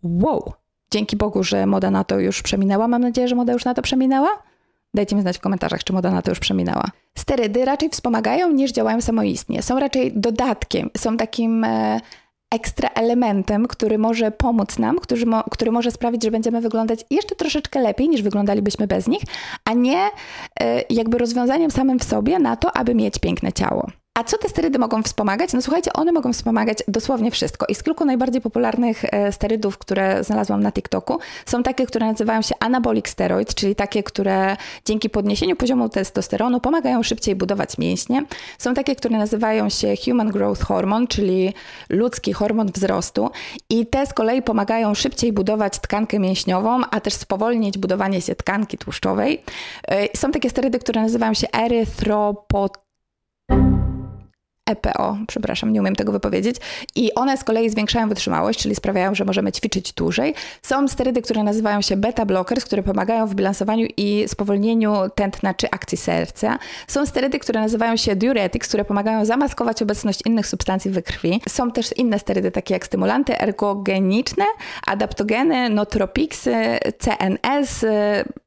wow. 0.02 0.52
Dzięki 0.90 1.16
Bogu, 1.16 1.42
że 1.42 1.66
moda 1.66 1.90
na 1.90 2.04
to 2.04 2.18
już 2.18 2.42
przeminęła. 2.42 2.88
Mam 2.88 3.02
nadzieję, 3.02 3.28
że 3.28 3.34
moda 3.34 3.52
już 3.52 3.64
na 3.64 3.74
to 3.74 3.82
przeminęła. 3.82 4.28
Dajcie 4.94 5.16
mi 5.16 5.22
znać 5.22 5.38
w 5.38 5.40
komentarzach, 5.40 5.84
czy 5.84 5.92
moda 5.92 6.10
na 6.10 6.22
to 6.22 6.30
już 6.30 6.38
przeminęła. 6.38 6.84
Sterydy 7.18 7.64
raczej 7.64 7.90
wspomagają 7.90 8.52
niż 8.52 8.72
działają 8.72 9.00
samoistnie. 9.00 9.62
Są 9.62 9.80
raczej 9.80 10.12
dodatkiem, 10.16 10.90
są 10.96 11.16
takim 11.16 11.64
e, 11.64 12.00
ekstra 12.50 12.88
elementem, 12.88 13.66
który 13.66 13.98
może 13.98 14.30
pomóc 14.30 14.78
nam, 14.78 14.98
który, 14.98 15.26
mo 15.26 15.44
który 15.50 15.72
może 15.72 15.90
sprawić, 15.90 16.22
że 16.22 16.30
będziemy 16.30 16.60
wyglądać 16.60 17.04
jeszcze 17.10 17.34
troszeczkę 17.36 17.80
lepiej 17.80 18.08
niż 18.08 18.22
wyglądalibyśmy 18.22 18.86
bez 18.86 19.06
nich, 19.06 19.22
a 19.64 19.72
nie 19.72 20.08
e, 20.60 20.82
jakby 20.90 21.18
rozwiązaniem 21.18 21.70
samym 21.70 21.98
w 21.98 22.04
sobie 22.04 22.38
na 22.38 22.56
to, 22.56 22.76
aby 22.76 22.94
mieć 22.94 23.18
piękne 23.18 23.52
ciało. 23.52 23.99
A 24.20 24.24
co 24.24 24.38
te 24.38 24.48
sterydy 24.48 24.78
mogą 24.78 25.02
wspomagać? 25.02 25.52
No 25.52 25.62
słuchajcie, 25.62 25.92
one 25.92 26.12
mogą 26.12 26.32
wspomagać 26.32 26.78
dosłownie 26.88 27.30
wszystko. 27.30 27.66
I 27.66 27.74
z 27.74 27.82
kilku 27.82 28.04
najbardziej 28.04 28.40
popularnych 28.40 29.04
e, 29.04 29.32
sterydów, 29.32 29.78
które 29.78 30.24
znalazłam 30.24 30.62
na 30.62 30.72
TikToku, 30.72 31.18
są 31.46 31.62
takie, 31.62 31.86
które 31.86 32.06
nazywają 32.06 32.42
się 32.42 32.54
anabolic 32.60 33.08
steroid, 33.08 33.54
czyli 33.54 33.74
takie, 33.74 34.02
które 34.02 34.56
dzięki 34.84 35.10
podniesieniu 35.10 35.56
poziomu 35.56 35.88
testosteronu 35.88 36.60
pomagają 36.60 37.02
szybciej 37.02 37.36
budować 37.36 37.78
mięśnie. 37.78 38.24
Są 38.58 38.74
takie, 38.74 38.96
które 38.96 39.18
nazywają 39.18 39.68
się 39.68 39.94
human 40.04 40.28
growth 40.28 40.62
hormone, 40.62 41.06
czyli 41.06 41.54
ludzki 41.90 42.32
hormon 42.32 42.72
wzrostu. 42.72 43.30
I 43.70 43.86
te 43.86 44.06
z 44.06 44.14
kolei 44.14 44.42
pomagają 44.42 44.94
szybciej 44.94 45.32
budować 45.32 45.78
tkankę 45.78 46.18
mięśniową, 46.18 46.80
a 46.90 47.00
też 47.00 47.14
spowolnić 47.14 47.78
budowanie 47.78 48.20
się 48.20 48.34
tkanki 48.34 48.78
tłuszczowej. 48.78 49.42
E, 49.88 50.16
są 50.16 50.30
takie 50.30 50.50
sterydy, 50.50 50.78
które 50.78 51.02
nazywają 51.02 51.34
się 51.34 51.46
erythropoietyny 51.52 52.89
EPO, 54.70 55.16
przepraszam, 55.26 55.72
nie 55.72 55.80
umiem 55.80 55.96
tego 55.96 56.12
wypowiedzieć. 56.12 56.56
I 56.96 57.14
one 57.14 57.36
z 57.36 57.44
kolei 57.44 57.70
zwiększają 57.70 58.08
wytrzymałość, 58.08 58.60
czyli 58.62 58.74
sprawiają, 58.74 59.14
że 59.14 59.24
możemy 59.24 59.52
ćwiczyć 59.52 59.92
dłużej. 59.92 60.34
Są 60.62 60.88
sterydy, 60.88 61.22
które 61.22 61.42
nazywają 61.42 61.80
się 61.80 61.96
beta 61.96 62.26
blockers, 62.26 62.64
które 62.64 62.82
pomagają 62.82 63.26
w 63.26 63.34
bilansowaniu 63.34 63.86
i 63.96 64.24
spowolnieniu 64.28 64.94
tętna 65.14 65.54
czy 65.54 65.70
akcji 65.70 65.98
serca. 65.98 66.58
Są 66.88 67.06
sterydy, 67.06 67.38
które 67.38 67.60
nazywają 67.60 67.96
się 67.96 68.16
diuretics, 68.16 68.68
które 68.68 68.84
pomagają 68.84 69.24
zamaskować 69.24 69.82
obecność 69.82 70.20
innych 70.26 70.46
substancji 70.46 70.90
we 70.90 71.02
krwi. 71.02 71.40
Są 71.48 71.70
też 71.70 71.96
inne 71.96 72.18
sterydy, 72.18 72.50
takie 72.50 72.74
jak 72.74 72.86
stymulanty 72.86 73.40
ergogeniczne, 73.40 74.44
adaptogeny, 74.86 75.70
notropiksy, 75.70 76.54
CNS, 76.98 77.84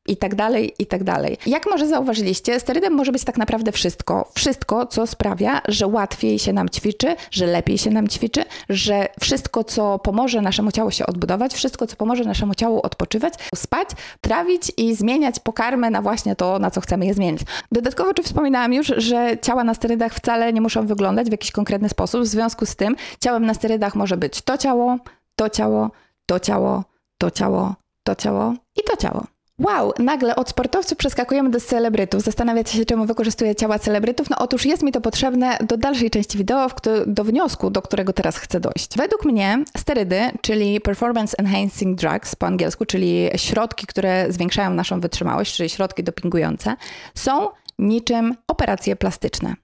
i 0.07 0.17
tak 0.17 0.35
dalej, 0.35 0.73
i 0.79 0.85
tak 0.85 1.03
dalej. 1.03 1.37
Jak 1.45 1.65
może 1.65 1.87
zauważyliście, 1.87 2.59
sterydem 2.59 2.93
może 2.93 3.11
być 3.11 3.23
tak 3.23 3.37
naprawdę 3.37 3.71
wszystko. 3.71 4.31
Wszystko, 4.35 4.85
co 4.85 5.07
sprawia, 5.07 5.61
że 5.67 5.87
łatwiej 6.13 6.39
się 6.39 6.53
nam 6.53 6.69
ćwiczy, 6.69 7.15
że 7.31 7.45
lepiej 7.45 7.77
się 7.77 7.89
nam 7.89 8.07
ćwiczy, 8.07 8.45
że 8.69 9.07
wszystko, 9.19 9.63
co 9.63 9.99
pomoże 9.99 10.41
naszemu 10.41 10.71
ciału 10.71 10.91
się 10.91 11.05
odbudować, 11.05 11.53
wszystko, 11.53 11.87
co 11.87 11.95
pomoże 11.95 12.23
naszemu 12.23 12.55
ciału 12.55 12.79
odpoczywać, 12.83 13.33
spać, 13.55 13.89
trawić 14.21 14.71
i 14.77 14.95
zmieniać 14.95 15.39
pokarmy 15.39 15.89
na 15.89 16.01
właśnie 16.01 16.35
to, 16.35 16.59
na 16.59 16.71
co 16.71 16.81
chcemy 16.81 17.05
je 17.05 17.13
zmienić. 17.13 17.41
Dodatkowo, 17.71 18.13
czy 18.13 18.23
wspominałam 18.23 18.73
już, 18.73 18.87
że 18.97 19.37
ciała 19.41 19.63
na 19.63 19.73
sterydach 19.73 20.13
wcale 20.13 20.53
nie 20.53 20.61
muszą 20.61 20.87
wyglądać 20.87 21.27
w 21.27 21.31
jakiś 21.31 21.51
konkretny 21.51 21.89
sposób. 21.89 22.21
W 22.21 22.27
związku 22.27 22.65
z 22.65 22.75
tym 22.75 22.95
ciałem 23.19 23.45
na 23.45 23.53
sterydach 23.53 23.95
może 23.95 24.17
być 24.17 24.41
to 24.41 24.57
ciało, 24.57 24.97
to 25.35 25.49
ciało, 25.49 25.91
to 26.25 26.39
ciało, 26.39 26.83
to 27.17 27.31
ciało, 27.31 27.75
to 28.03 28.15
ciało 28.15 28.53
i 28.75 28.83
to 28.89 28.97
ciało. 28.97 29.23
Wow, 29.59 29.93
nagle 29.99 30.35
od 30.35 30.49
sportowców 30.49 30.97
przeskakujemy 30.97 31.49
do 31.49 31.59
celebrytów. 31.59 32.21
Zastanawiacie 32.21 32.77
się, 32.77 32.85
czemu 32.85 33.05
wykorzystuję 33.05 33.55
ciała 33.55 33.79
celebrytów? 33.79 34.29
No 34.29 34.37
otóż 34.39 34.65
jest 34.65 34.83
mi 34.83 34.91
to 34.91 35.01
potrzebne 35.01 35.57
do 35.67 35.77
dalszej 35.77 36.09
części 36.09 36.37
wideo, 36.37 36.67
do 37.07 37.23
wniosku, 37.23 37.69
do 37.69 37.81
którego 37.81 38.13
teraz 38.13 38.37
chcę 38.37 38.59
dojść. 38.59 38.97
Według 38.97 39.25
mnie 39.25 39.63
sterydy, 39.77 40.21
czyli 40.41 40.81
performance 40.81 41.37
enhancing 41.39 41.99
drugs 41.99 42.35
po 42.35 42.45
angielsku, 42.45 42.85
czyli 42.85 43.29
środki, 43.35 43.87
które 43.87 44.25
zwiększają 44.29 44.69
naszą 44.73 44.99
wytrzymałość, 44.99 45.55
czyli 45.55 45.69
środki 45.69 46.03
dopingujące, 46.03 46.75
są 47.15 47.49
niczym 47.79 48.35
operacje 48.47 48.95
plastyczne. 48.95 49.55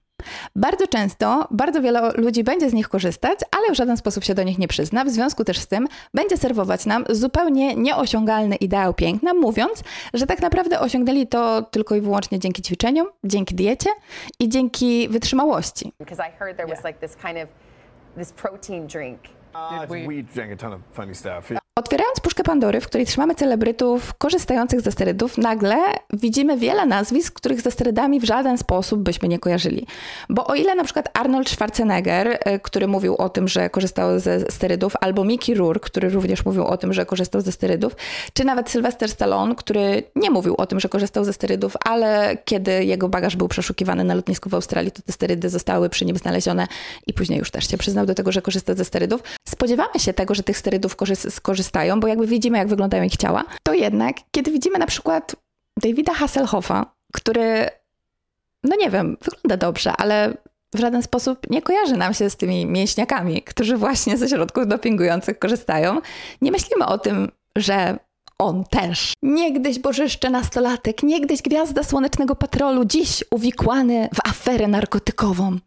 Bardzo 0.56 0.86
często 0.86 1.48
bardzo 1.50 1.82
wiele 1.82 2.12
ludzi 2.12 2.44
będzie 2.44 2.70
z 2.70 2.72
nich 2.72 2.88
korzystać, 2.88 3.38
ale 3.58 3.74
w 3.74 3.76
żaden 3.76 3.96
sposób 3.96 4.24
się 4.24 4.34
do 4.34 4.42
nich 4.42 4.58
nie 4.58 4.68
przyzna. 4.68 5.04
W 5.04 5.08
związku 5.08 5.44
też 5.44 5.58
z 5.58 5.66
tym 5.66 5.88
będzie 6.14 6.36
serwować 6.36 6.86
nam 6.86 7.04
zupełnie 7.08 7.76
nieosiągalny 7.76 8.56
ideał 8.56 8.94
piękna, 8.94 9.34
mówiąc, 9.34 9.82
że 10.14 10.26
tak 10.26 10.42
naprawdę 10.42 10.80
osiągnęli 10.80 11.26
to 11.26 11.62
tylko 11.62 11.94
i 11.96 12.00
wyłącznie 12.00 12.38
dzięki 12.38 12.62
ćwiczeniom, 12.62 13.06
dzięki 13.24 13.54
diecie 13.54 13.90
i 14.40 14.48
dzięki 14.48 15.08
wytrzymałości. 15.08 15.92
Because 16.00 16.22
Otwierając 21.80 22.20
puszkę 22.20 22.42
Pandory, 22.42 22.80
w 22.80 22.86
której 22.86 23.06
trzymamy 23.06 23.34
celebrytów 23.34 24.14
korzystających 24.14 24.80
ze 24.80 24.92
sterydów, 24.92 25.38
nagle 25.38 25.76
widzimy 26.12 26.56
wiele 26.56 26.86
nazwisk, 26.86 27.34
których 27.34 27.60
ze 27.60 27.70
sterydami 27.70 28.20
w 28.20 28.24
żaden 28.24 28.58
sposób 28.58 29.00
byśmy 29.00 29.28
nie 29.28 29.38
kojarzyli. 29.38 29.86
Bo 30.28 30.46
o 30.46 30.54
ile 30.54 30.74
na 30.74 30.84
przykład 30.84 31.08
Arnold 31.18 31.50
Schwarzenegger, 31.50 32.38
e, 32.40 32.58
który 32.58 32.88
mówił 32.88 33.16
o 33.16 33.28
tym, 33.28 33.48
że 33.48 33.70
korzystał 33.70 34.18
ze 34.20 34.40
sterydów, 34.40 34.92
albo 35.00 35.24
Mickey 35.24 35.54
Rourke, 35.54 35.90
który 35.90 36.08
również 36.08 36.44
mówił 36.44 36.64
o 36.64 36.76
tym, 36.76 36.92
że 36.92 37.06
korzystał 37.06 37.40
ze 37.40 37.52
sterydów, 37.52 37.96
czy 38.32 38.44
nawet 38.44 38.70
Sylvester 38.70 39.10
Stallone, 39.10 39.54
który 39.54 40.02
nie 40.16 40.30
mówił 40.30 40.54
o 40.58 40.66
tym, 40.66 40.80
że 40.80 40.88
korzystał 40.88 41.24
ze 41.24 41.32
sterydów, 41.32 41.76
ale 41.84 42.36
kiedy 42.44 42.84
jego 42.84 43.08
bagaż 43.08 43.36
był 43.36 43.48
przeszukiwany 43.48 44.04
na 44.04 44.14
lotnisku 44.14 44.50
w 44.50 44.54
Australii, 44.54 44.92
to 44.92 45.02
te 45.02 45.12
sterydy 45.12 45.48
zostały 45.48 45.88
przy 45.88 46.04
nim 46.04 46.16
znalezione 46.16 46.66
i 47.06 47.12
później 47.12 47.38
już 47.38 47.50
też 47.50 47.70
się 47.70 47.78
przyznał 47.78 48.06
do 48.06 48.14
tego, 48.14 48.32
że 48.32 48.42
korzysta 48.42 48.74
ze 48.74 48.84
sterydów. 48.84 49.22
Spodziewamy 49.48 49.98
się 49.98 50.12
tego, 50.12 50.34
że 50.34 50.42
tych 50.42 50.58
sterydów 50.58 50.96
korzysta 51.42 51.69
korzystają, 51.70 52.00
bo 52.00 52.08
jakby 52.08 52.26
widzimy, 52.26 52.58
jak 52.58 52.68
wyglądają 52.68 53.02
ich 53.02 53.16
ciała, 53.16 53.44
to 53.62 53.74
jednak, 53.74 54.16
kiedy 54.30 54.50
widzimy 54.50 54.78
na 54.78 54.86
przykład 54.86 55.36
Davida 55.82 56.14
Hasselhoffa, 56.14 56.86
który, 57.12 57.68
no 58.64 58.76
nie 58.76 58.90
wiem, 58.90 59.16
wygląda 59.22 59.56
dobrze, 59.56 59.92
ale 59.92 60.34
w 60.74 60.78
żaden 60.78 61.02
sposób 61.02 61.50
nie 61.50 61.62
kojarzy 61.62 61.96
nam 61.96 62.14
się 62.14 62.30
z 62.30 62.36
tymi 62.36 62.66
mięśniakami, 62.66 63.42
którzy 63.42 63.76
właśnie 63.76 64.16
ze 64.16 64.28
środków 64.28 64.66
dopingujących 64.68 65.38
korzystają, 65.38 66.00
nie 66.40 66.50
myślimy 66.50 66.86
o 66.86 66.98
tym, 66.98 67.30
że 67.56 67.98
on 68.38 68.64
też. 68.64 69.12
Niegdyś 69.22 69.78
bożyszcze 69.78 70.30
nastolatek, 70.30 71.02
niegdyś 71.02 71.42
gwiazda 71.42 71.82
słonecznego 71.82 72.36
patrolu, 72.36 72.84
dziś 72.84 73.24
uwikłany 73.30 74.08
w 74.14 74.28
aferę 74.28 74.68
narkotykową. 74.68 75.58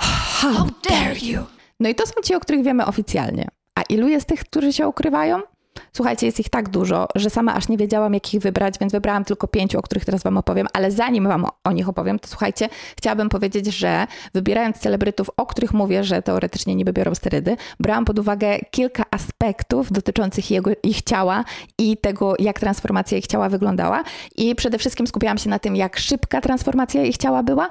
How 0.00 0.66
dare 0.90 1.18
you! 1.22 1.42
No 1.80 1.88
i 1.88 1.94
to 1.94 2.06
są 2.06 2.14
ci, 2.24 2.34
o 2.34 2.40
których 2.40 2.64
wiemy 2.64 2.86
oficjalnie. 2.86 3.48
A 3.76 3.82
ilu 3.82 4.08
jest 4.08 4.26
tych, 4.26 4.40
którzy 4.40 4.72
się 4.72 4.88
ukrywają? 4.88 5.42
Słuchajcie, 5.92 6.26
jest 6.26 6.40
ich 6.40 6.48
tak 6.48 6.68
dużo, 6.68 7.08
że 7.14 7.30
sama 7.30 7.54
aż 7.54 7.68
nie 7.68 7.76
wiedziałam, 7.76 8.14
jak 8.14 8.34
ich 8.34 8.40
wybrać, 8.40 8.74
więc 8.80 8.92
wybrałam 8.92 9.24
tylko 9.24 9.48
pięciu, 9.48 9.78
o 9.78 9.82
których 9.82 10.04
teraz 10.04 10.22
Wam 10.22 10.36
opowiem. 10.36 10.66
Ale 10.72 10.90
zanim 10.90 11.28
Wam 11.28 11.46
o 11.64 11.72
nich 11.72 11.88
opowiem, 11.88 12.18
to 12.18 12.28
słuchajcie, 12.28 12.68
chciałabym 12.98 13.28
powiedzieć, 13.28 13.66
że 13.66 14.06
wybierając 14.34 14.78
celebrytów, 14.78 15.30
o 15.36 15.46
których 15.46 15.74
mówię, 15.74 16.04
że 16.04 16.22
teoretycznie 16.22 16.74
nie 16.74 16.84
biorą 16.84 17.14
sterydy, 17.14 17.56
brałam 17.80 18.04
pod 18.04 18.18
uwagę 18.18 18.58
kilka 18.70 19.04
aspektów 19.10 19.92
dotyczących 19.92 20.50
jego, 20.50 20.70
ich 20.82 21.02
ciała 21.02 21.44
i 21.78 21.96
tego, 21.96 22.34
jak 22.38 22.60
transformacja 22.60 23.18
ich 23.18 23.26
ciała 23.26 23.48
wyglądała. 23.48 24.02
I 24.36 24.54
przede 24.54 24.78
wszystkim 24.78 25.06
skupiałam 25.06 25.38
się 25.38 25.50
na 25.50 25.58
tym, 25.58 25.76
jak 25.76 25.98
szybka 25.98 26.40
transformacja 26.40 27.04
ich 27.04 27.16
ciała 27.16 27.42
była, 27.42 27.68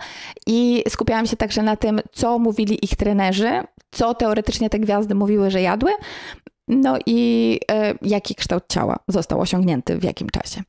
i 0.47 0.83
skupiałam 0.89 1.25
się 1.27 1.37
także 1.37 1.61
na 1.61 1.75
tym, 1.75 2.01
co 2.11 2.39
mówili 2.39 2.85
ich 2.85 2.95
trenerzy, 2.95 3.63
co 3.95 4.13
teoretycznie 4.13 4.69
te 4.69 4.79
gwiazdy 4.79 5.15
mówiły, 5.15 5.51
że 5.51 5.61
jadły, 5.61 5.91
no 6.67 6.97
i 7.05 7.59
e, 7.71 7.93
jaki 8.01 8.35
kształt 8.35 8.63
ciała 8.69 8.99
został 9.07 9.41
osiągnięty 9.41 9.97
w 9.97 10.03
jakim 10.03 10.29
czasie. 10.29 10.61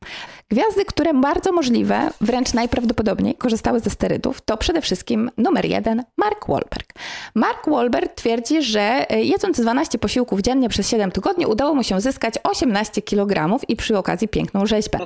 Gwiazdy, 0.49 0.85
które 0.85 1.13
bardzo 1.13 1.51
możliwe, 1.51 2.09
wręcz 2.21 2.53
najprawdopodobniej 2.53 3.35
korzystały 3.35 3.79
ze 3.79 3.89
sterydów, 3.89 4.41
to 4.41 4.57
przede 4.57 4.81
wszystkim 4.81 5.31
numer 5.37 5.65
jeden 5.65 6.03
Mark 6.17 6.47
Wahlberg. 6.47 6.93
Mark 7.35 7.69
Wahlberg 7.69 8.13
twierdzi, 8.13 8.61
że 8.63 9.05
e, 9.09 9.23
jedząc 9.23 9.61
12 9.61 9.97
posiłków 9.97 10.41
dziennie 10.41 10.69
przez 10.69 10.89
7 10.89 11.11
tygodni 11.11 11.45
udało 11.45 11.75
mu 11.75 11.83
się 11.83 12.01
zyskać 12.01 12.33
18 12.43 13.01
kg 13.01 13.59
i 13.67 13.75
przy 13.75 13.97
okazji 13.97 14.27
piękną 14.27 14.65
rzeźbę. 14.65 14.99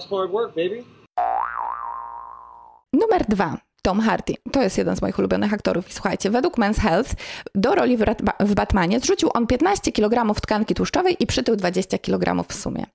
Numer 2.94 3.26
dwa. 3.30 3.58
Tom 3.82 4.00
Hardy. 4.00 4.34
To 4.52 4.62
jest 4.62 4.78
jeden 4.78 4.96
z 4.96 5.02
moich 5.02 5.20
ulubionych 5.20 5.54
aktorów. 5.54 5.90
I 5.90 5.94
słuchajcie, 5.94 6.30
według 6.30 6.58
Men's 6.58 6.80
Health 6.80 7.16
do 7.56 7.76
roli 7.76 7.98
w, 7.98 8.04
w 8.40 8.54
Batmanie 8.54 9.00
zrzucił 9.00 9.30
on 9.34 9.48
15 9.48 9.92
kg 9.92 10.42
tkanki 10.42 10.76
tłuszczowej 10.76 11.16
i 11.20 11.28
przytył 11.28 11.56
20 11.56 11.98
kg 11.98 12.44
w 12.48 12.54
sumie. 12.54 12.86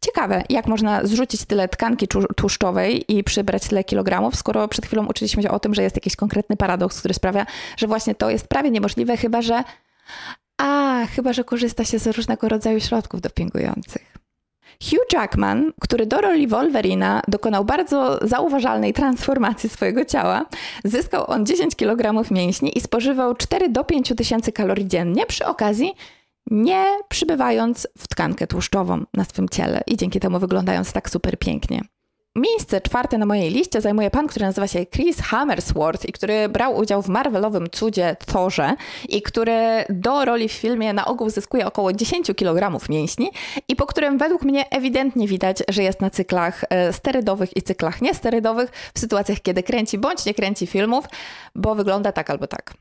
Ciekawe, 0.00 0.42
jak 0.48 0.66
można 0.66 1.06
zrzucić 1.06 1.44
tyle 1.44 1.68
tkanki 1.68 2.08
tłuszczowej 2.36 3.12
i 3.12 3.24
przybrać 3.24 3.68
tyle 3.68 3.84
kilogramów, 3.84 4.36
skoro 4.36 4.68
przed 4.68 4.86
chwilą 4.86 5.06
uczyliśmy 5.06 5.42
się 5.42 5.50
o 5.50 5.60
tym, 5.60 5.74
że 5.74 5.82
jest 5.82 5.96
jakiś 5.96 6.16
konkretny 6.16 6.56
paradoks, 6.56 6.98
który 6.98 7.14
sprawia, 7.14 7.46
że 7.76 7.86
właśnie 7.86 8.14
to 8.14 8.30
jest 8.30 8.48
prawie 8.48 8.70
niemożliwe, 8.70 9.16
chyba 9.16 9.42
że. 9.42 9.64
A, 10.58 11.00
chyba 11.16 11.32
że 11.32 11.44
korzysta 11.44 11.84
się 11.84 11.98
z 11.98 12.06
różnego 12.06 12.48
rodzaju 12.48 12.80
środków 12.80 13.20
dopingujących. 13.20 14.11
Hugh 14.90 15.12
Jackman, 15.12 15.72
który 15.80 16.06
do 16.06 16.20
roli 16.20 16.46
Wolverina 16.46 17.22
dokonał 17.28 17.64
bardzo 17.64 18.28
zauważalnej 18.28 18.92
transformacji 18.92 19.68
swojego 19.68 20.04
ciała, 20.04 20.46
zyskał 20.84 21.30
on 21.30 21.46
10 21.46 21.76
kg 21.76 22.30
mięśni 22.30 22.78
i 22.78 22.80
spożywał 22.80 23.34
4 23.34 23.68
do 23.68 23.84
5 23.84 24.12
tysięcy 24.16 24.52
kalorii 24.52 24.88
dziennie 24.88 25.26
przy 25.26 25.46
okazji 25.46 25.92
nie 26.50 26.84
przybywając 27.08 27.88
w 27.98 28.08
tkankę 28.08 28.46
tłuszczową 28.46 29.04
na 29.14 29.24
swym 29.24 29.48
ciele 29.48 29.80
i 29.86 29.96
dzięki 29.96 30.20
temu 30.20 30.38
wyglądając 30.38 30.92
tak 30.92 31.10
super 31.10 31.38
pięknie. 31.38 31.80
Miejsce 32.36 32.80
czwarte 32.80 33.18
na 33.18 33.26
mojej 33.26 33.50
liście 33.50 33.80
zajmuje 33.80 34.10
pan, 34.10 34.26
który 34.26 34.46
nazywa 34.46 34.66
się 34.66 34.86
Chris 34.86 35.20
Hammersworth 35.20 36.08
i 36.08 36.12
który 36.12 36.48
brał 36.48 36.76
udział 36.76 37.02
w 37.02 37.08
Marvelowym 37.08 37.70
cudzie 37.70 38.16
Thorze 38.26 38.76
i 39.08 39.22
który 39.22 39.84
do 39.88 40.24
roli 40.24 40.48
w 40.48 40.52
filmie 40.52 40.92
na 40.92 41.04
ogół 41.06 41.30
zyskuje 41.30 41.66
około 41.66 41.92
10 41.92 42.32
kg 42.36 42.88
mięśni 42.88 43.30
i 43.68 43.76
po 43.76 43.86
którym 43.86 44.18
według 44.18 44.42
mnie 44.42 44.70
ewidentnie 44.70 45.28
widać, 45.28 45.62
że 45.68 45.82
jest 45.82 46.00
na 46.00 46.10
cyklach 46.10 46.64
e, 46.70 46.92
sterydowych 46.92 47.56
i 47.56 47.62
cyklach 47.62 48.02
niesterydowych 48.02 48.70
w 48.94 48.98
sytuacjach, 48.98 49.40
kiedy 49.42 49.62
kręci 49.62 49.98
bądź 49.98 50.24
nie 50.26 50.34
kręci 50.34 50.66
filmów, 50.66 51.04
bo 51.54 51.74
wygląda 51.74 52.12
tak 52.12 52.30
albo 52.30 52.46
tak. 52.46 52.74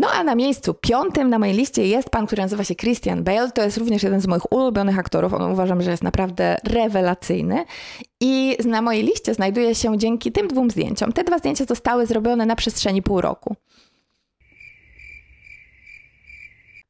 No 0.00 0.08
a 0.10 0.24
na 0.24 0.34
miejscu 0.34 0.74
piątym 0.74 1.30
na 1.30 1.38
mojej 1.38 1.54
liście 1.54 1.86
jest 1.86 2.10
pan, 2.10 2.26
który 2.26 2.42
nazywa 2.42 2.64
się 2.64 2.74
Christian 2.74 3.24
Bale. 3.24 3.50
To 3.50 3.62
jest 3.62 3.76
również 3.76 4.02
jeden 4.02 4.20
z 4.20 4.26
moich 4.26 4.52
ulubionych 4.52 4.98
aktorów. 4.98 5.34
On 5.34 5.52
uważam, 5.52 5.82
że 5.82 5.90
jest 5.90 6.02
naprawdę 6.02 6.56
rewelacyjny. 6.64 7.64
I 8.20 8.56
na 8.64 8.82
mojej 8.82 9.02
liście 9.02 9.34
znajduje 9.34 9.74
się 9.74 9.98
dzięki 9.98 10.32
tym 10.32 10.48
dwóm 10.48 10.70
zdjęciom. 10.70 11.12
Te 11.12 11.24
dwa 11.24 11.38
zdjęcia 11.38 11.64
zostały 11.64 12.06
zrobione 12.06 12.46
na 12.46 12.56
przestrzeni 12.56 13.02
pół 13.02 13.20
roku. 13.20 13.56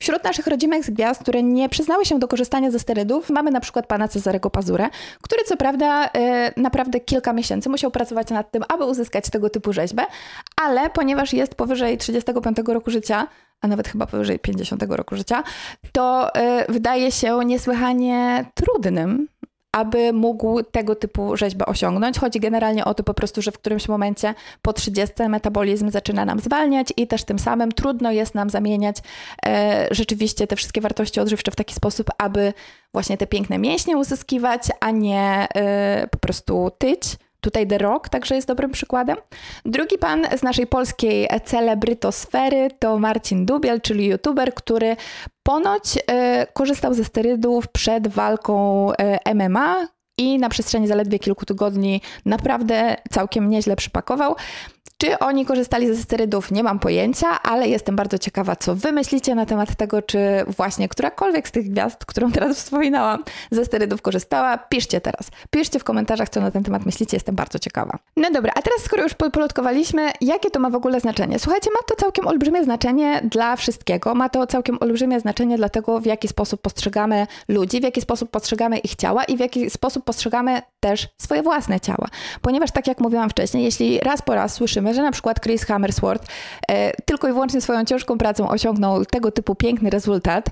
Wśród 0.02 0.24
naszych 0.24 0.46
rodzimych 0.46 0.90
gwiazd, 0.90 1.22
które 1.22 1.42
nie 1.42 1.68
przyznały 1.68 2.04
się 2.04 2.18
do 2.18 2.28
korzystania 2.28 2.70
ze 2.70 2.78
sterydów, 2.78 3.30
mamy 3.30 3.50
na 3.50 3.60
przykład 3.60 3.86
pana 3.86 4.08
Cezarego 4.08 4.50
Pazurę, 4.50 4.88
który 5.22 5.44
co 5.44 5.56
prawda 5.56 6.10
e, 6.14 6.60
naprawdę 6.60 7.00
kilka 7.00 7.32
miesięcy 7.32 7.68
musiał 7.68 7.90
pracować 7.90 8.30
nad 8.30 8.50
tym, 8.50 8.64
aby 8.68 8.84
uzyskać 8.84 9.30
tego 9.30 9.50
typu 9.50 9.72
rzeźbę, 9.72 10.02
ale 10.62 10.90
ponieważ 10.90 11.32
jest 11.32 11.54
powyżej 11.54 11.98
35 11.98 12.56
roku 12.66 12.90
życia, 12.90 13.26
a 13.60 13.68
nawet 13.68 13.88
chyba 13.88 14.06
powyżej 14.06 14.38
50 14.38 14.82
roku 14.88 15.16
życia, 15.16 15.42
to 15.92 16.34
e, 16.34 16.72
wydaje 16.72 17.12
się 17.12 17.38
niesłychanie 17.44 18.44
trudnym 18.54 19.28
aby 19.72 20.12
mógł 20.12 20.62
tego 20.62 20.94
typu 20.94 21.36
rzeźbę 21.36 21.66
osiągnąć. 21.66 22.18
Chodzi 22.18 22.40
generalnie 22.40 22.84
o 22.84 22.94
to 22.94 23.02
po 23.02 23.14
prostu, 23.14 23.42
że 23.42 23.52
w 23.52 23.58
którymś 23.58 23.88
momencie 23.88 24.34
po 24.62 24.72
30 24.72 25.14
metabolizm 25.28 25.90
zaczyna 25.90 26.24
nam 26.24 26.40
zwalniać 26.40 26.92
i 26.96 27.06
też 27.06 27.24
tym 27.24 27.38
samym 27.38 27.72
trudno 27.72 28.12
jest 28.12 28.34
nam 28.34 28.50
zamieniać 28.50 28.96
e, 29.46 29.88
rzeczywiście 29.90 30.46
te 30.46 30.56
wszystkie 30.56 30.80
wartości 30.80 31.20
odżywcze 31.20 31.50
w 31.50 31.56
taki 31.56 31.74
sposób, 31.74 32.10
aby 32.18 32.52
właśnie 32.92 33.16
te 33.16 33.26
piękne 33.26 33.58
mięśnie 33.58 33.96
uzyskiwać, 33.96 34.62
a 34.80 34.90
nie 34.90 35.48
e, 35.54 36.06
po 36.10 36.18
prostu 36.18 36.70
tyć. 36.78 37.02
Tutaj 37.40 37.66
The 37.66 37.78
Rock 37.78 38.08
także 38.08 38.34
jest 38.34 38.48
dobrym 38.48 38.70
przykładem. 38.70 39.16
Drugi 39.64 39.98
pan 39.98 40.26
z 40.38 40.42
naszej 40.42 40.66
polskiej 40.66 41.28
celebrytosfery 41.44 42.68
to 42.78 42.98
Marcin 42.98 43.46
Dubiel, 43.46 43.80
czyli 43.80 44.06
youtuber, 44.06 44.54
który 44.54 44.96
ponoć 45.42 45.98
e, 46.06 46.46
korzystał 46.52 46.94
ze 46.94 47.04
sterydów 47.04 47.68
przed 47.68 48.08
walką 48.08 48.88
e, 48.92 49.34
MMA 49.34 49.86
i 50.18 50.38
na 50.38 50.48
przestrzeni 50.48 50.88
zaledwie 50.88 51.18
kilku 51.18 51.46
tygodni 51.46 52.00
naprawdę 52.24 52.96
całkiem 53.10 53.50
nieźle 53.50 53.76
przypakował. 53.76 54.36
Czy 55.00 55.18
oni 55.18 55.46
korzystali 55.46 55.86
ze 55.86 56.02
sterydów? 56.02 56.50
Nie 56.50 56.62
mam 56.62 56.78
pojęcia, 56.78 57.42
ale 57.42 57.68
jestem 57.68 57.96
bardzo 57.96 58.18
ciekawa, 58.18 58.56
co 58.56 58.74
wy 58.74 58.92
myślicie 58.92 59.34
na 59.34 59.46
temat 59.46 59.74
tego, 59.76 60.02
czy 60.02 60.18
właśnie 60.46 60.88
którakolwiek 60.88 61.48
z 61.48 61.50
tych 61.50 61.70
gwiazd, 61.70 62.04
którą 62.04 62.32
teraz 62.32 62.56
wspominałam, 62.56 63.24
ze 63.50 63.64
sterydów 63.64 64.02
korzystała. 64.02 64.58
Piszcie 64.58 65.00
teraz. 65.00 65.30
Piszcie 65.50 65.78
w 65.78 65.84
komentarzach, 65.84 66.28
co 66.28 66.40
na 66.40 66.50
ten 66.50 66.64
temat 66.64 66.86
myślicie, 66.86 67.16
jestem 67.16 67.34
bardzo 67.34 67.58
ciekawa. 67.58 67.98
No 68.16 68.30
dobra, 68.30 68.52
a 68.56 68.62
teraz 68.62 68.80
skoro 68.82 69.02
już 69.02 69.14
polotkowaliśmy, 69.14 70.10
jakie 70.20 70.50
to 70.50 70.60
ma 70.60 70.70
w 70.70 70.74
ogóle 70.74 71.00
znaczenie? 71.00 71.38
Słuchajcie, 71.38 71.70
ma 71.70 71.78
to 71.86 71.96
całkiem 71.96 72.28
olbrzymie 72.28 72.64
znaczenie 72.64 73.20
dla 73.24 73.56
wszystkiego. 73.56 74.14
Ma 74.14 74.28
to 74.28 74.46
całkiem 74.46 74.78
olbrzymie 74.80 75.20
znaczenie 75.20 75.56
dla 75.56 75.68
tego, 75.68 76.00
w 76.00 76.06
jaki 76.06 76.28
sposób 76.28 76.62
postrzegamy 76.62 77.26
ludzi, 77.48 77.80
w 77.80 77.82
jaki 77.82 78.00
sposób 78.00 78.30
postrzegamy 78.30 78.78
ich 78.78 78.94
ciała 78.94 79.24
i 79.24 79.36
w 79.36 79.40
jaki 79.40 79.70
sposób 79.70 80.04
postrzegamy 80.04 80.62
też 80.80 81.08
swoje 81.18 81.42
własne 81.42 81.80
ciała. 81.80 82.06
Ponieważ 82.40 82.70
tak 82.70 82.86
jak 82.86 83.00
mówiłam 83.00 83.30
wcześniej, 83.30 83.64
jeśli 83.64 84.00
raz 84.00 84.22
po 84.22 84.34
raz 84.34 84.54
słyszymy, 84.54 84.69
że 84.72 85.02
na 85.02 85.12
przykład 85.12 85.40
Chris 85.40 85.64
Hammersworth 85.64 86.26
e, 86.68 86.92
tylko 87.04 87.28
i 87.28 87.32
wyłącznie 87.32 87.60
swoją 87.60 87.84
ciężką 87.84 88.18
pracą 88.18 88.48
osiągnął 88.48 89.04
tego 89.04 89.30
typu 89.30 89.54
piękny 89.54 89.90
rezultat, 89.90 90.50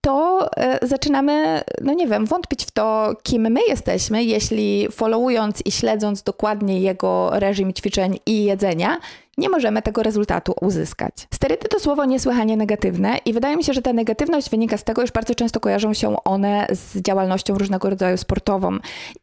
to 0.00 0.48
e, 0.56 0.86
zaczynamy, 0.86 1.62
no 1.82 1.92
nie 1.92 2.06
wiem, 2.06 2.26
wątpić 2.26 2.64
w 2.64 2.70
to, 2.70 3.14
kim 3.22 3.50
my 3.50 3.60
jesteśmy, 3.68 4.24
jeśli 4.24 4.88
followując 4.92 5.62
i 5.64 5.72
śledząc 5.72 6.22
dokładnie 6.22 6.80
jego 6.80 7.30
reżim 7.32 7.72
ćwiczeń 7.72 8.18
i 8.26 8.44
jedzenia, 8.44 8.98
nie 9.38 9.48
możemy 9.48 9.82
tego 9.82 10.02
rezultatu 10.02 10.54
uzyskać. 10.60 11.28
Sterydy 11.34 11.68
to 11.68 11.80
słowo 11.80 12.04
niesłychanie 12.04 12.56
negatywne 12.56 13.18
i 13.24 13.32
wydaje 13.32 13.56
mi 13.56 13.64
się, 13.64 13.72
że 13.72 13.82
ta 13.82 13.92
negatywność 13.92 14.50
wynika 14.50 14.76
z 14.76 14.84
tego, 14.84 15.02
iż 15.02 15.12
bardzo 15.12 15.34
często 15.34 15.60
kojarzą 15.60 15.94
się 15.94 16.16
one 16.24 16.66
z 16.70 17.02
działalnością 17.02 17.58
różnego 17.58 17.90
rodzaju 17.90 18.16
sportową. 18.16 18.78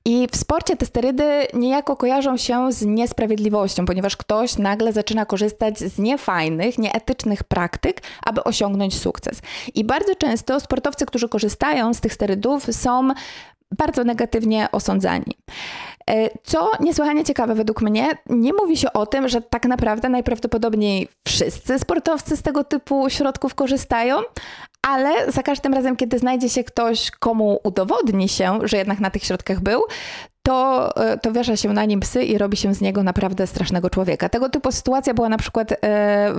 I 0.06 0.28
w 0.32 0.36
sporcie 0.36 0.78
te 0.78 0.86
sterydy 0.86 1.48
niejako 1.54 1.96
kojarzą 1.96 2.38
się 2.38 2.72
z 2.72 2.86
niesprawiedliwością, 2.86 3.86
ponieważ 3.86 4.18
ktoś 4.18 4.58
nagle 4.58 4.94
zaczyna 4.94 5.26
korzystać 5.26 5.80
z 5.80 6.00
niefajnych, 6.00 6.78
nieetycznych 6.78 7.44
praktyk, 7.44 8.02
aby 8.26 8.44
osiągnąć 8.44 9.00
sukces. 9.00 9.42
I 9.76 9.84
bardzo 9.84 10.16
często 10.16 10.60
sportowcy, 10.60 11.06
którzy 11.06 11.30
korzystają 11.30 11.94
z 11.94 12.02
tych 12.02 12.14
sterydów, 12.14 12.66
są 12.72 13.10
bardzo 13.78 14.04
negatywnie 14.04 14.68
osądzani. 14.72 15.38
E, 16.10 16.30
co 16.44 16.72
niesłychanie 16.80 17.24
ciekawe 17.24 17.56
według 17.56 17.82
mnie, 17.82 18.10
nie 18.30 18.54
mówi 18.54 18.78
się 18.78 18.94
o 18.94 19.06
tym, 19.06 19.30
że 19.30 19.42
tak 19.42 19.66
naprawdę 19.66 20.10
najprawdopodobniej 20.10 21.08
wszyscy 21.28 21.80
sportowcy 21.80 22.38
z 22.38 22.42
tego 22.42 22.64
typu 22.64 23.10
środków 23.10 23.56
korzystają, 23.56 24.16
ale 24.82 25.32
za 25.32 25.44
każdym 25.44 25.74
razem, 25.74 25.96
kiedy 25.96 26.20
znajdzie 26.20 26.50
się 26.50 26.64
ktoś, 26.64 27.12
komu 27.12 27.60
udowodni 27.64 28.30
się, 28.30 28.60
że 28.64 28.78
jednak 28.78 29.00
na 29.00 29.10
tych 29.10 29.24
środkach 29.24 29.60
był, 29.60 29.82
to, 30.44 30.90
e, 30.96 31.18
to 31.18 31.32
wiesza 31.32 31.58
się 31.58 31.74
na 31.74 31.86
nim 31.86 32.00
psy 32.00 32.24
i 32.24 32.38
robi 32.38 32.58
się 32.58 32.74
z 32.74 32.82
niego 32.82 33.04
naprawdę 33.04 33.48
strasznego 33.48 33.90
człowieka. 33.90 34.30
Tego 34.30 34.50
typu 34.50 34.72
sytuacja 34.72 35.14
była 35.14 35.30
na 35.30 35.38
przykład 35.38 35.72
e, 35.72 35.76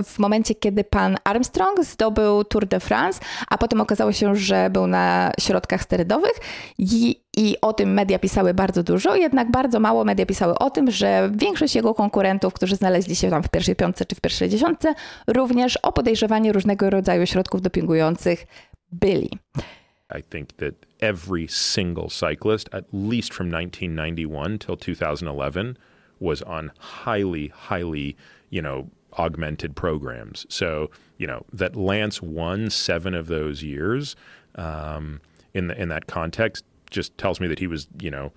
w 0.03 0.19
momencie, 0.19 0.55
kiedy 0.55 0.83
pan 0.83 1.17
Armstrong 1.23 1.83
zdobył 1.83 2.43
Tour 2.43 2.65
de 2.65 2.79
France, 2.79 3.19
a 3.47 3.57
potem 3.57 3.81
okazało 3.81 4.11
się, 4.11 4.35
że 4.35 4.69
był 4.69 4.87
na 4.87 5.31
środkach 5.39 5.81
sterydowych 5.83 6.33
i, 6.77 7.21
i 7.37 7.55
o 7.61 7.73
tym 7.73 7.93
media 7.93 8.19
pisały 8.19 8.53
bardzo 8.53 8.83
dużo, 8.83 9.15
jednak 9.15 9.51
bardzo 9.51 9.79
mało 9.79 10.03
media 10.03 10.25
pisały 10.25 10.55
o 10.55 10.69
tym, 10.69 10.91
że 10.91 11.31
większość 11.35 11.75
jego 11.75 11.93
konkurentów, 11.93 12.53
którzy 12.53 12.75
znaleźli 12.75 13.15
się 13.15 13.29
tam 13.29 13.43
w 13.43 13.49
pierwszej 13.49 13.75
piątce 13.75 14.05
czy 14.05 14.15
w 14.15 14.21
pierwszej 14.21 14.49
dziesiątce, 14.49 14.93
również 15.27 15.77
o 15.77 15.91
podejrzewanie 15.91 16.51
różnego 16.51 16.89
rodzaju 16.89 17.25
środków 17.25 17.61
dopingujących 17.61 18.47
byli. 18.91 19.29
I 20.19 20.23
think 20.23 20.53
that 20.53 20.73
every 21.01 21.47
single 21.47 22.09
cyclist, 22.09 22.69
at 22.73 22.85
least 22.93 23.33
from 23.33 23.51
1991 23.51 24.59
till 24.59 24.77
2011, 24.77 25.75
was 26.21 26.43
on 26.43 26.71
highly, 26.79 27.51
highly, 27.69 28.15
you 28.51 28.61
know, 28.61 28.87
augmented 29.17 29.75
programs. 29.75 30.45
So, 30.49 30.89
you 31.17 31.27
know, 31.27 31.43
that 31.57 31.75
Lance 31.75 32.21
won 32.21 32.69
seven 32.69 33.15
of 33.15 33.27
those 33.27 33.63
years 33.63 34.15
um, 34.55 35.21
in 35.53 35.67
the, 35.67 35.81
in 35.81 35.89
that 35.89 36.07
context 36.07 36.65
just 36.89 37.17
tells 37.17 37.39
me 37.39 37.47
that 37.47 37.59
he 37.59 37.67
was, 37.67 37.87
you 37.99 38.11
know, 38.11 38.31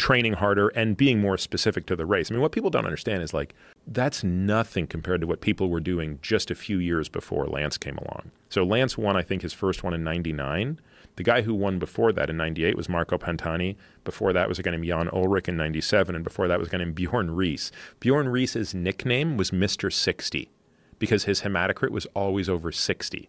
training 0.00 0.32
harder 0.32 0.68
and 0.68 0.96
being 0.96 1.20
more 1.20 1.36
specific 1.36 1.84
to 1.86 1.94
the 1.94 2.06
race. 2.06 2.30
I 2.30 2.34
mean, 2.34 2.40
what 2.40 2.52
people 2.52 2.70
don't 2.70 2.86
understand 2.86 3.22
is 3.22 3.34
like 3.34 3.54
that's 3.86 4.24
nothing 4.24 4.86
compared 4.86 5.20
to 5.20 5.26
what 5.26 5.42
people 5.42 5.68
were 5.68 5.80
doing 5.80 6.18
just 6.22 6.50
a 6.50 6.54
few 6.54 6.78
years 6.78 7.08
before 7.08 7.46
Lance 7.46 7.76
came 7.76 7.98
along. 7.98 8.30
So 8.48 8.64
Lance 8.64 8.96
won, 8.96 9.16
I 9.16 9.22
think, 9.22 9.42
his 9.42 9.52
first 9.52 9.84
one 9.84 9.92
in 9.92 10.02
'99. 10.02 10.80
The 11.16 11.22
guy 11.22 11.42
who 11.42 11.54
won 11.54 11.78
before 11.78 12.12
that 12.12 12.30
in 12.30 12.38
'98 12.38 12.76
was 12.76 12.88
Marco 12.88 13.18
Pantani. 13.18 13.76
Before 14.04 14.32
that 14.32 14.48
was 14.48 14.58
a 14.58 14.62
guy 14.62 14.70
named 14.70 14.86
Jan 14.86 15.10
Ulrich 15.12 15.48
in 15.48 15.56
'97, 15.56 16.14
and 16.14 16.24
before 16.24 16.48
that 16.48 16.58
was 16.58 16.68
a 16.68 16.70
guy 16.70 16.78
named 16.78 16.94
Bjorn 16.94 17.30
Rees. 17.32 17.70
Bjorn 18.00 18.28
Rees's 18.28 18.74
nickname 18.74 19.36
was 19.36 19.52
Mister 19.52 19.90
60 19.90 20.50
because 20.98 21.24
his 21.24 21.42
hematocrit 21.42 21.90
was 21.90 22.06
always 22.14 22.48
over 22.48 22.72
60. 22.72 23.28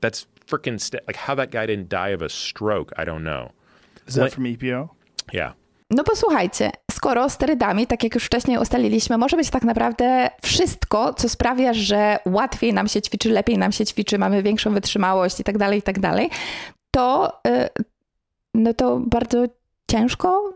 That's 0.00 0.26
freaking 0.48 0.78
st- 0.78 1.02
like 1.08 1.18
how 1.18 1.36
that 1.36 1.50
guy 1.50 1.66
didn't 1.66 1.88
die 1.88 2.14
of 2.14 2.22
a 2.22 2.28
stroke. 2.28 2.92
I 3.02 3.04
don't 3.04 3.22
know. 3.22 3.52
Is 4.08 4.14
that 4.14 4.32
from 4.32 4.46
EPO? 4.46 4.88
Yeah. 5.32 5.54
No 5.90 6.02
bo 6.04 6.16
słuchajcie, 6.16 6.70
skoro 6.90 7.30
sterydami, 7.30 7.86
tak 7.86 8.04
jak 8.04 8.14
już 8.14 8.24
wcześniej 8.24 8.58
ustaliliśmy, 8.58 9.18
może 9.18 9.36
być 9.36 9.50
tak 9.50 9.62
naprawdę 9.62 10.30
wszystko, 10.42 11.14
co 11.14 11.28
sprawia, 11.28 11.72
że 11.74 12.18
łatwiej 12.26 12.74
nam 12.74 12.88
się 12.88 13.02
ćwiczy, 13.02 13.30
lepiej 13.30 13.58
nam 13.58 13.72
się 13.72 13.86
ćwiczy, 13.86 14.18
mamy 14.18 14.42
większą 14.42 14.74
wytrzymałość 14.74 15.40
i 15.40 15.44
tak 15.44 15.58
dalej, 15.58 15.78
i 15.78 15.82
tak 15.82 15.98
dalej, 15.98 16.30
to, 16.90 17.32
y, 17.46 17.68
no 18.54 18.74
to 18.74 19.00
bardzo 19.06 19.44
ciężko 19.90 20.52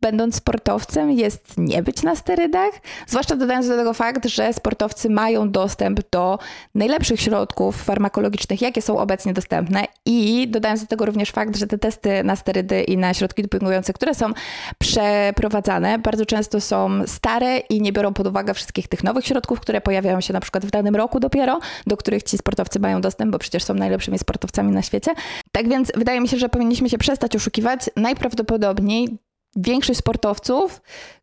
będąc 0.00 0.34
sportowcem, 0.34 1.10
jest 1.10 1.58
nie 1.58 1.82
być 1.82 2.02
na 2.02 2.16
sterydach. 2.16 2.70
Zwłaszcza 3.06 3.36
dodając 3.36 3.68
do 3.68 3.76
tego 3.76 3.94
fakt, 3.94 4.26
że 4.26 4.52
sportowcy 4.52 5.10
mają 5.10 5.50
dostęp 5.50 6.00
do 6.10 6.38
najlepszych 6.74 7.20
środków 7.20 7.82
farmakologicznych, 7.82 8.62
jakie 8.62 8.82
są 8.82 8.98
obecnie 8.98 9.32
dostępne. 9.32 9.84
I 10.06 10.48
dodając 10.48 10.80
do 10.80 10.86
tego 10.86 11.06
również 11.06 11.30
fakt, 11.30 11.56
że 11.56 11.66
te 11.66 11.78
testy 11.78 12.24
na 12.24 12.36
sterydy 12.36 12.82
i 12.82 12.96
na 12.96 13.14
środki 13.14 13.42
dopingujące, 13.42 13.92
które 13.92 14.14
są 14.14 14.32
przeprowadzane, 14.78 15.98
bardzo 15.98 16.26
często 16.26 16.60
są 16.60 17.06
stare 17.06 17.58
i 17.58 17.82
nie 17.82 17.92
biorą 17.92 18.14
pod 18.14 18.26
uwagę 18.26 18.54
wszystkich 18.54 18.88
tych 18.88 19.04
nowych 19.04 19.26
środków, 19.26 19.60
które 19.60 19.80
pojawiają 19.80 20.20
się 20.20 20.32
na 20.32 20.40
przykład 20.40 20.66
w 20.66 20.70
danym 20.70 20.96
roku 20.96 21.20
dopiero, 21.20 21.60
do 21.86 21.96
których 21.96 22.22
ci 22.22 22.38
sportowcy 22.38 22.80
mają 22.80 23.00
dostęp, 23.00 23.32
bo 23.32 23.38
przecież 23.38 23.64
są 23.64 23.74
najlepszymi 23.74 24.18
sportowcami 24.18 24.72
na 24.72 24.82
świecie. 24.82 25.10
Tak 25.52 25.68
więc 25.68 25.92
wydaje 25.96 26.20
mi 26.20 26.28
się, 26.28 26.36
że 26.36 26.48
powinniśmy 26.48 26.90
się 26.90 26.98
przestać 26.98 27.36
oszukiwać. 27.36 27.90
Najprawdopodobniej 27.96 29.18
większość 29.56 29.98
sportowców, 29.98 30.80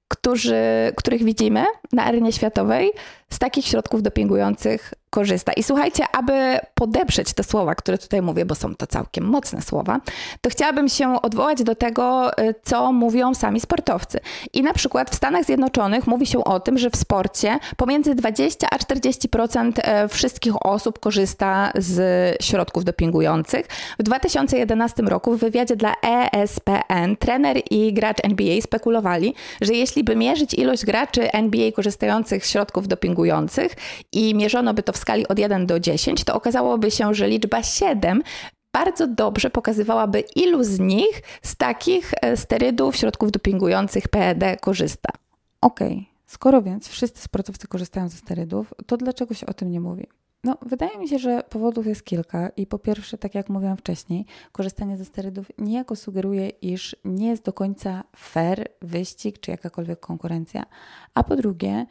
którzy, 0.07 0.55
których 0.95 1.23
widzimy 1.23 1.65
na 1.93 2.03
arenie 2.03 2.31
światowej, 2.31 2.91
z 3.29 3.39
takich 3.39 3.65
środków 3.65 4.03
dopingujących 4.03 4.93
korzysta. 5.09 5.53
I 5.53 5.63
słuchajcie, 5.63 6.03
aby 6.11 6.59
podeprzeć 6.73 7.33
te 7.33 7.43
słowa, 7.43 7.75
które 7.75 7.97
tutaj 7.97 8.21
mówię, 8.21 8.45
bo 8.45 8.55
są 8.55 8.75
to 8.75 8.87
całkiem 8.87 9.25
mocne 9.25 9.61
słowa, 9.61 9.99
to 10.41 10.49
chciałabym 10.49 10.89
się 10.89 11.21
odwołać 11.21 11.63
do 11.63 11.75
tego, 11.75 12.37
y, 12.39 12.55
co 12.63 12.91
mówią 12.91 13.33
sami 13.33 13.59
sportowcy. 13.59 14.19
I 14.53 14.63
na 14.63 14.73
przykład 14.73 15.09
w 15.09 15.15
Stanach 15.15 15.45
Zjednoczonych 15.45 16.07
mówi 16.07 16.25
się 16.25 16.43
o 16.43 16.59
tym, 16.59 16.77
że 16.77 16.89
w 16.89 16.95
sporcie 16.95 17.59
pomiędzy 17.77 18.15
20 18.15 18.67
a 18.71 18.77
40% 18.77 19.71
e, 19.77 20.07
wszystkich 20.07 20.65
osób 20.65 20.99
korzysta 20.99 21.71
z 21.75 21.97
środków 22.43 22.83
dopingujących. 22.83 23.67
W 23.99 24.03
2011 24.03 25.03
roku 25.03 25.37
w 25.37 25.39
wywiadzie 25.39 25.75
dla 25.75 25.93
ESPN 26.01 27.15
trener 27.19 27.61
i 27.71 27.93
gracz 27.93 28.17
NBA 28.23 28.61
spekulowali, 28.61 29.35
że 29.61 29.73
jeśli 29.73 30.03
by 30.03 30.15
mierzyć 30.15 30.53
ilość 30.53 30.85
graczy 30.85 31.31
NBA 31.31 31.71
korzystających 31.71 32.45
z 32.45 32.49
środków 32.49 32.87
dopingujących 32.87 33.14
i 34.11 34.35
mierzono 34.35 34.73
by 34.73 34.83
to 34.83 34.93
w 34.93 34.97
skali 34.97 35.27
od 35.27 35.39
1 35.39 35.65
do 35.65 35.79
10, 35.79 36.23
to 36.23 36.33
okazałoby 36.33 36.91
się, 36.91 37.13
że 37.13 37.27
liczba 37.27 37.63
7 37.63 38.23
bardzo 38.73 39.07
dobrze 39.07 39.49
pokazywałaby, 39.49 40.23
ilu 40.35 40.63
z 40.63 40.79
nich 40.79 41.21
z 41.41 41.55
takich 41.55 42.11
e, 42.21 42.37
sterydów, 42.37 42.95
środków 42.95 43.31
dopingujących 43.31 44.07
PED 44.07 44.61
korzysta. 44.61 45.09
Okej, 45.61 45.93
okay. 45.93 46.05
skoro 46.25 46.61
więc 46.61 46.87
wszyscy 46.87 47.21
sportowcy 47.21 47.67
korzystają 47.67 48.09
ze 48.09 48.17
sterydów, 48.17 48.73
to 48.87 48.97
dlaczego 48.97 49.33
się 49.33 49.45
o 49.45 49.53
tym 49.53 49.71
nie 49.71 49.79
mówi? 49.79 50.07
No, 50.45 50.57
wydaje 50.65 50.97
mi 50.97 51.07
się, 51.07 51.19
że 51.19 51.43
powodów 51.49 51.85
jest 51.85 52.03
kilka 52.03 52.49
i 52.49 52.67
po 52.67 52.79
pierwsze, 52.79 53.17
tak 53.17 53.35
jak 53.35 53.49
mówiłam 53.49 53.77
wcześniej, 53.77 54.25
korzystanie 54.51 54.97
ze 54.97 55.05
sterydów 55.05 55.51
niejako 55.57 55.95
sugeruje, 55.95 56.49
iż 56.49 56.95
nie 57.05 57.27
jest 57.27 57.43
do 57.43 57.53
końca 57.53 58.03
fair 58.15 58.67
wyścig 58.81 59.39
czy 59.39 59.51
jakakolwiek 59.51 59.99
konkurencja, 59.99 60.65
a 61.13 61.23
po 61.23 61.35
drugie, 61.35 61.85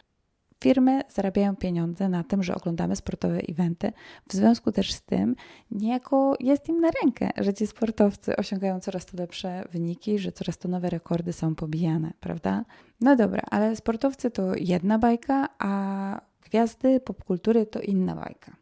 Firmy 0.65 1.01
zarabiają 1.09 1.57
pieniądze 1.57 2.09
na 2.09 2.25
tym, 2.25 2.43
że 2.43 2.55
oglądamy 2.55 2.97
sportowe 2.97 3.39
eventy. 3.49 3.93
W 4.29 4.33
związku 4.33 4.73
też 4.73 4.93
z 4.93 5.03
tym 5.03 5.37
niejako 5.71 6.37
jest 6.41 6.69
im 6.69 6.81
na 6.81 6.89
rękę, 7.03 7.31
że 7.37 7.55
ci 7.55 7.67
sportowcy 7.67 8.37
osiągają 8.37 8.81
coraz 8.81 9.07
to 9.07 9.17
lepsze 9.17 9.65
wyniki, 9.73 10.19
że 10.19 10.33
coraz 10.33 10.59
to 10.59 10.69
nowe 10.69 10.91
rekordy 10.91 11.33
są 11.33 11.55
pobijane, 11.55 12.13
prawda? 12.21 12.65
No 13.01 13.17
dobra, 13.17 13.43
ale 13.51 13.77
sportowcy 13.77 14.31
to 14.31 14.53
jedna 14.57 14.99
bajka, 14.99 15.49
a 15.59 16.21
gwiazdy 16.45 17.01
popkultury 17.01 17.67
to 17.67 17.81
inna 17.81 18.15
bajka. 18.15 18.57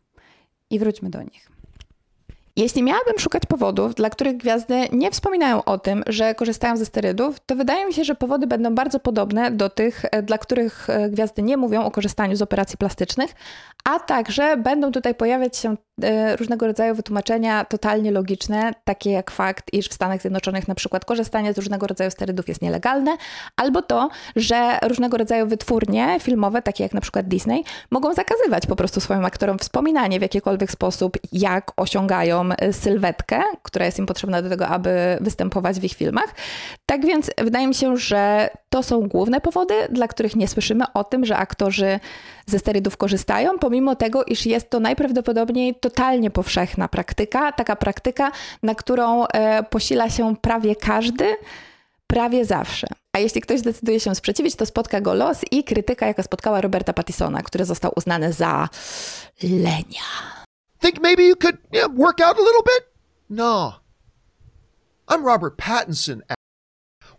I 0.71 0.79
wróćmy 0.79 1.11
do 1.11 1.23
nich. 1.23 1.52
Jeśli 2.57 2.83
miałabym 2.83 3.19
szukać 3.19 3.43
powodów, 3.49 3.95
dla 3.95 4.11
których 4.11 4.37
gwiazdy 4.37 4.89
nie 4.93 5.11
wspominają 5.11 5.65
o 5.65 5.79
tym, 5.79 6.03
że 6.07 6.35
korzystają 6.35 6.77
ze 6.77 6.87
sterydów, 6.87 7.41
to 7.47 7.57
wydaje 7.57 7.87
mi 7.87 7.95
się, 7.95 8.05
że 8.05 8.15
powody 8.15 8.47
będą 8.47 8.75
bardzo 8.75 9.01
podobne 9.01 9.51
do 9.51 9.71
tych, 9.71 10.05
e, 10.11 10.23
dla 10.23 10.39
których 10.39 10.91
e, 10.91 11.11
gwiazdy 11.11 11.43
nie 11.43 11.57
mówią 11.57 11.85
o 11.85 11.91
korzystaniu 11.91 12.37
z 12.37 12.43
operacji 12.43 12.79
plastycznych, 12.79 13.35
a 13.85 14.01
także 14.01 14.57
będą 14.57 14.93
tutaj 14.93 15.15
pojawiać 15.15 15.57
się 15.57 15.77
różnego 16.39 16.67
rodzaju 16.67 16.95
wytłumaczenia 16.95 17.65
totalnie 17.65 18.11
logiczne, 18.11 18.73
takie 18.85 19.11
jak 19.11 19.31
fakt, 19.31 19.73
iż 19.73 19.89
w 19.89 19.93
Stanach 19.93 20.21
Zjednoczonych 20.21 20.69
na 20.69 20.75
przykład 20.75 21.05
korzystanie 21.05 21.53
z 21.53 21.57
różnego 21.57 21.87
rodzaju 21.87 22.11
sterydów 22.11 22.49
jest 22.49 22.63
nielegalne, 22.63 23.17
albo 23.57 23.83
to, 23.83 24.09
że 24.37 24.79
różnego 24.83 25.17
rodzaju 25.17 25.47
wytwórnie 25.47 26.17
filmowe, 26.21 26.63
takie 26.63 26.83
jak 26.83 26.95
na 26.95 27.01
przykład 27.01 27.29
Disney, 27.29 27.65
mogą 27.91 28.15
zakazywać 28.15 28.67
po 28.67 28.77
prostu 28.77 29.01
swoim 29.01 29.25
aktorom 29.25 29.59
wspominanie 29.59 30.19
w 30.19 30.23
jakikolwiek 30.23 30.71
sposób, 30.71 31.19
jak 31.33 31.73
osiągają 31.77 32.49
sylwetkę, 32.73 33.43
która 33.63 33.87
jest 33.87 33.99
im 33.99 34.07
potrzebna 34.07 34.43
do 34.43 34.49
tego, 34.49 34.69
aby 34.69 35.19
występować 35.21 35.81
w 35.81 35.85
ich 35.85 35.93
filmach. 35.93 36.35
Tak 36.87 37.07
więc 37.07 37.31
wydaje 37.39 37.67
mi 37.69 37.75
się, 37.75 37.97
że 37.97 38.51
to 38.73 38.83
są 38.83 39.09
główne 39.09 39.41
powody, 39.41 39.75
dla 39.91 40.09
których 40.09 40.37
nie 40.37 40.49
słyszymy 40.49 40.85
o 40.95 41.05
tym, 41.05 41.25
że 41.25 41.37
aktorzy 41.37 42.01
ze 42.47 42.59
sterydów 42.59 42.97
korzystają, 42.97 43.59
pomimo 43.59 43.97
tego, 43.97 44.25
iż 44.25 44.47
jest 44.47 44.71
to 44.71 44.81
najprawdopodobniej 44.81 45.75
totalnie 45.75 46.31
powszechna 46.31 46.89
praktyka, 46.89 47.53
taka 47.53 47.77
praktyka, 47.77 48.33
na 48.63 48.75
którą 48.75 49.27
e, 49.27 49.63
posila 49.63 50.11
się 50.11 50.37
prawie 50.37 50.77
każdy, 50.77 51.37
prawie 52.07 52.45
zawsze. 52.45 52.87
A 53.17 53.19
jeśli 53.19 53.41
ktoś 53.41 53.59
zdecyduje 53.61 54.01
się 54.01 54.15
sprzeciwić, 54.15 54.57
to 54.57 54.67
spotka 54.67 55.01
go 55.01 55.15
los 55.15 55.39
i 55.51 55.65
krytyka, 55.65 56.07
jaka 56.07 56.23
spotkała 56.23 56.61
Roberta 56.61 56.93
Pattisona, 56.93 57.43
który 57.43 57.65
został 57.65 57.93
uznany 57.97 58.33
za 58.33 58.69
lenia. 59.43 60.09
Think 60.81 61.03
maybe 61.03 61.23
you 61.23 61.37
could 61.37 61.57
know, 61.71 61.97
work 61.97 62.21
out 62.21 62.37
a 62.37 62.43
little 62.43 62.65
bit? 62.65 62.87
No. 63.31 63.73
I'm 65.09 65.25
Robert 65.25 65.55
Pattinson. 65.57 66.23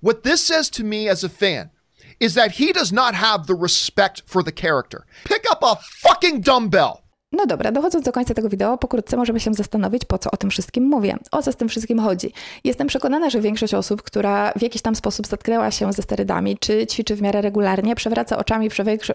What 0.04 0.24
this 0.24 0.44
says 0.44 0.70
to 0.72 0.84
me 0.84 1.08
as 1.08 1.24
a 1.24 1.30
fan 1.30 1.72
is 2.20 2.34
that 2.34 2.52
he 2.52 2.74
does 2.74 2.92
not 2.92 3.16
have 3.16 3.48
the 3.48 3.56
respect 3.56 4.22
for 4.26 4.44
the 4.44 4.52
character. 4.52 5.06
Pick 5.24 5.50
up 5.50 5.60
a 5.64 5.78
fucking 5.82 6.42
dumbbell. 6.42 7.03
No 7.34 7.46
dobra, 7.46 7.72
dochodząc 7.72 8.06
do 8.06 8.12
końca 8.12 8.34
tego 8.34 8.50
wideo, 8.50 8.78
pokrótce 8.78 9.18
możemy 9.18 9.40
się 9.40 9.54
zastanowić, 9.54 10.06
po 10.06 10.18
co 10.18 10.32
o 10.32 10.38
tym 10.38 10.50
wszystkim 10.50 10.84
mówię. 10.84 11.18
O 11.32 11.42
co 11.42 11.52
z 11.52 11.56
tym 11.56 11.70
wszystkim 11.70 12.00
chodzi? 12.00 12.32
Jestem 12.64 12.88
przekonana, 12.88 13.30
że 13.30 13.42
większość 13.42 13.74
osób, 13.74 14.02
która 14.02 14.52
w 14.56 14.62
jakiś 14.62 14.82
tam 14.82 14.96
sposób 14.96 15.28
zetknęła 15.28 15.72
się 15.72 15.94
ze 15.94 16.02
sterydami, 16.02 16.58
czy 16.58 16.88
ćwiczy 16.88 17.16
w 17.16 17.22
miarę 17.22 17.42
regularnie, 17.42 17.96
przewraca 17.96 18.38
oczami 18.38 18.70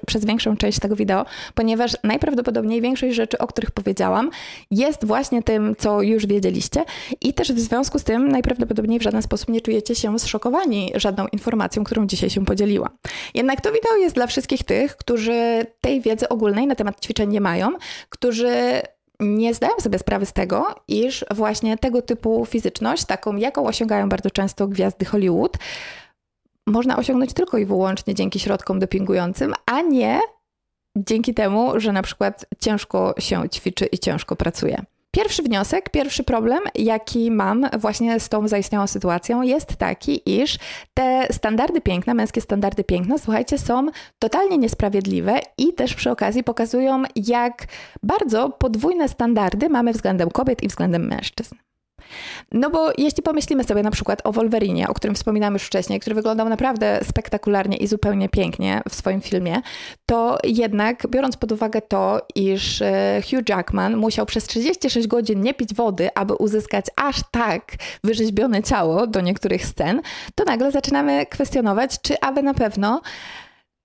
przez 0.06 0.24
większą 0.24 0.56
część 0.56 0.78
tego 0.78 0.96
wideo, 0.96 1.26
ponieważ 1.54 1.92
najprawdopodobniej 2.04 2.80
większość 2.80 3.16
rzeczy, 3.16 3.38
o 3.38 3.46
których 3.46 3.70
powiedziałam, 3.70 4.30
jest 4.70 5.04
właśnie 5.04 5.42
tym, 5.42 5.74
co 5.78 6.02
już 6.02 6.26
wiedzieliście 6.26 6.84
i 7.20 7.34
też 7.34 7.52
w 7.52 7.58
związku 7.58 7.98
z 7.98 8.04
tym 8.04 8.28
najprawdopodobniej 8.28 8.98
w 8.98 9.02
żaden 9.02 9.22
sposób 9.22 9.48
nie 9.48 9.60
czujecie 9.60 9.94
się 9.94 10.18
zszokowani 10.18 10.92
żadną 10.94 11.26
informacją, 11.32 11.84
którą 11.84 12.06
dzisiaj 12.06 12.30
się 12.30 12.44
podzieliła. 12.44 12.90
Jednak 13.34 13.60
to 13.60 13.72
wideo 13.72 13.96
jest 13.96 14.14
dla 14.14 14.26
wszystkich 14.26 14.64
tych, 14.64 14.96
którzy 14.96 15.66
tej 15.80 16.00
wiedzy 16.00 16.28
ogólnej 16.28 16.66
na 16.66 16.74
temat 16.74 17.00
ćwiczeń 17.00 17.30
nie 17.30 17.40
mają, 17.40 17.70
którzy 18.08 18.82
nie 19.20 19.54
zdają 19.54 19.72
sobie 19.80 19.98
sprawy 19.98 20.26
z 20.26 20.32
tego, 20.32 20.74
iż 20.88 21.24
właśnie 21.30 21.78
tego 21.78 22.02
typu 22.02 22.46
fizyczność, 22.46 23.04
taką 23.04 23.36
jaką 23.36 23.66
osiągają 23.66 24.08
bardzo 24.08 24.30
często 24.30 24.68
gwiazdy 24.68 25.04
Hollywood, 25.06 25.56
można 26.66 26.96
osiągnąć 26.96 27.32
tylko 27.32 27.58
i 27.58 27.66
wyłącznie 27.66 28.14
dzięki 28.14 28.40
środkom 28.40 28.78
dopingującym, 28.78 29.54
a 29.66 29.80
nie 29.82 30.20
dzięki 30.96 31.34
temu, 31.34 31.80
że 31.80 31.92
na 31.92 32.02
przykład 32.02 32.46
ciężko 32.60 33.14
się 33.18 33.48
ćwiczy 33.48 33.86
i 33.86 33.98
ciężko 33.98 34.36
pracuje. 34.36 34.84
Pierwszy 35.18 35.42
wniosek, 35.42 35.90
pierwszy 35.90 36.24
problem, 36.24 36.60
jaki 36.74 37.30
mam 37.30 37.66
właśnie 37.78 38.20
z 38.20 38.28
tą 38.28 38.48
zaistniałą 38.48 38.86
sytuacją, 38.86 39.42
jest 39.42 39.76
taki, 39.76 40.40
iż 40.40 40.58
te 40.94 41.26
standardy 41.30 41.80
piękna, 41.80 42.14
męskie 42.14 42.40
standardy 42.40 42.84
piękna, 42.84 43.18
słuchajcie, 43.18 43.58
są 43.58 43.86
totalnie 44.18 44.58
niesprawiedliwe 44.58 45.40
i 45.58 45.74
też 45.74 45.94
przy 45.94 46.10
okazji 46.10 46.44
pokazują, 46.44 47.02
jak 47.16 47.66
bardzo 48.02 48.50
podwójne 48.50 49.08
standardy 49.08 49.68
mamy 49.68 49.92
względem 49.92 50.30
kobiet 50.30 50.62
i 50.62 50.68
względem 50.68 51.06
mężczyzn. 51.06 51.54
No 52.52 52.70
bo 52.70 52.90
jeśli 52.98 53.22
pomyślimy 53.22 53.64
sobie 53.64 53.82
na 53.82 53.90
przykład 53.90 54.20
o 54.24 54.32
Wolverinie, 54.32 54.88
o 54.88 54.94
którym 54.94 55.14
wspominałam 55.14 55.54
już 55.54 55.62
wcześniej, 55.62 56.00
który 56.00 56.14
wyglądał 56.14 56.48
naprawdę 56.48 57.00
spektakularnie 57.04 57.76
i 57.76 57.86
zupełnie 57.86 58.28
pięknie 58.28 58.82
w 58.88 58.94
swoim 58.94 59.20
filmie, 59.20 59.60
to 60.06 60.38
jednak 60.44 61.06
biorąc 61.10 61.36
pod 61.36 61.52
uwagę 61.52 61.82
to, 61.82 62.20
iż 62.34 62.82
e, 62.82 63.22
Hugh 63.30 63.48
Jackman 63.48 63.96
musiał 63.96 64.26
przez 64.26 64.46
36 64.46 65.06
godzin 65.06 65.40
nie 65.40 65.54
pić 65.54 65.74
wody, 65.74 66.08
aby 66.14 66.34
uzyskać 66.34 66.86
aż 66.96 67.16
tak 67.30 67.62
wyrzeźbione 68.04 68.62
ciało 68.62 69.06
do 69.06 69.20
niektórych 69.20 69.66
scen, 69.66 70.00
to 70.34 70.44
nagle 70.44 70.72
zaczynamy 70.72 71.26
kwestionować, 71.26 72.00
czy 72.02 72.20
aby 72.20 72.42
na 72.42 72.54
pewno 72.54 73.00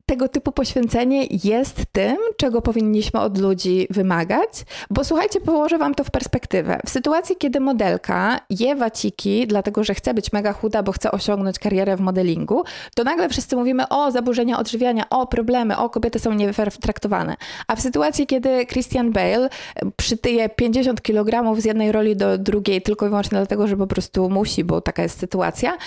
tego 0.05 0.27
typu 0.29 0.51
poświęcenie 0.51 1.27
jest 1.43 1.85
tym, 1.91 2.17
czego 2.37 2.61
powinniśmy 2.61 3.19
od 3.19 3.37
ludzi 3.37 3.87
wymagać, 3.89 4.49
bo 4.89 5.03
słuchajcie, 5.03 5.41
położę 5.41 5.77
wam 5.77 5.95
to 5.95 6.03
w 6.03 6.11
perspektywę. 6.11 6.79
W 6.85 6.89
sytuacji, 6.89 7.35
kiedy 7.35 7.59
modelka 7.59 8.39
je 8.49 8.75
waciki, 8.75 9.47
dlatego 9.47 9.83
że 9.83 9.93
chce 9.93 10.13
być 10.13 10.33
mega 10.33 10.53
chuda, 10.53 10.83
bo 10.83 10.91
chce 10.91 11.11
osiągnąć 11.11 11.59
karierę 11.59 11.97
w 11.97 11.99
modelingu, 11.99 12.63
to 12.95 13.03
nagle 13.03 13.29
wszyscy 13.29 13.55
mówimy 13.55 13.89
o 13.89 14.11
zaburzenia 14.11 14.59
odżywiania, 14.59 15.09
o 15.09 15.27
problemy, 15.27 15.77
o 15.77 15.89
kobiety 15.89 16.19
są 16.19 16.33
niefair 16.33 16.71
traktowane. 16.71 17.35
A 17.67 17.75
w 17.75 17.81
sytuacji, 17.81 18.27
kiedy 18.27 18.65
Christian 18.65 19.11
Bale 19.11 19.49
przytyje 19.97 20.49
50 20.49 21.01
kg 21.01 21.61
z 21.61 21.65
jednej 21.65 21.91
roli 21.91 22.15
do 22.15 22.37
drugiej 22.37 22.81
tylko 22.81 23.05
i 23.05 23.09
wyłącznie 23.09 23.37
dlatego, 23.37 23.67
że 23.67 23.77
po 23.77 23.87
prostu 23.87 24.29
musi, 24.29 24.63
bo 24.63 24.81
taka 24.81 25.03
jest 25.03 25.19
sytuacja, 25.19 25.77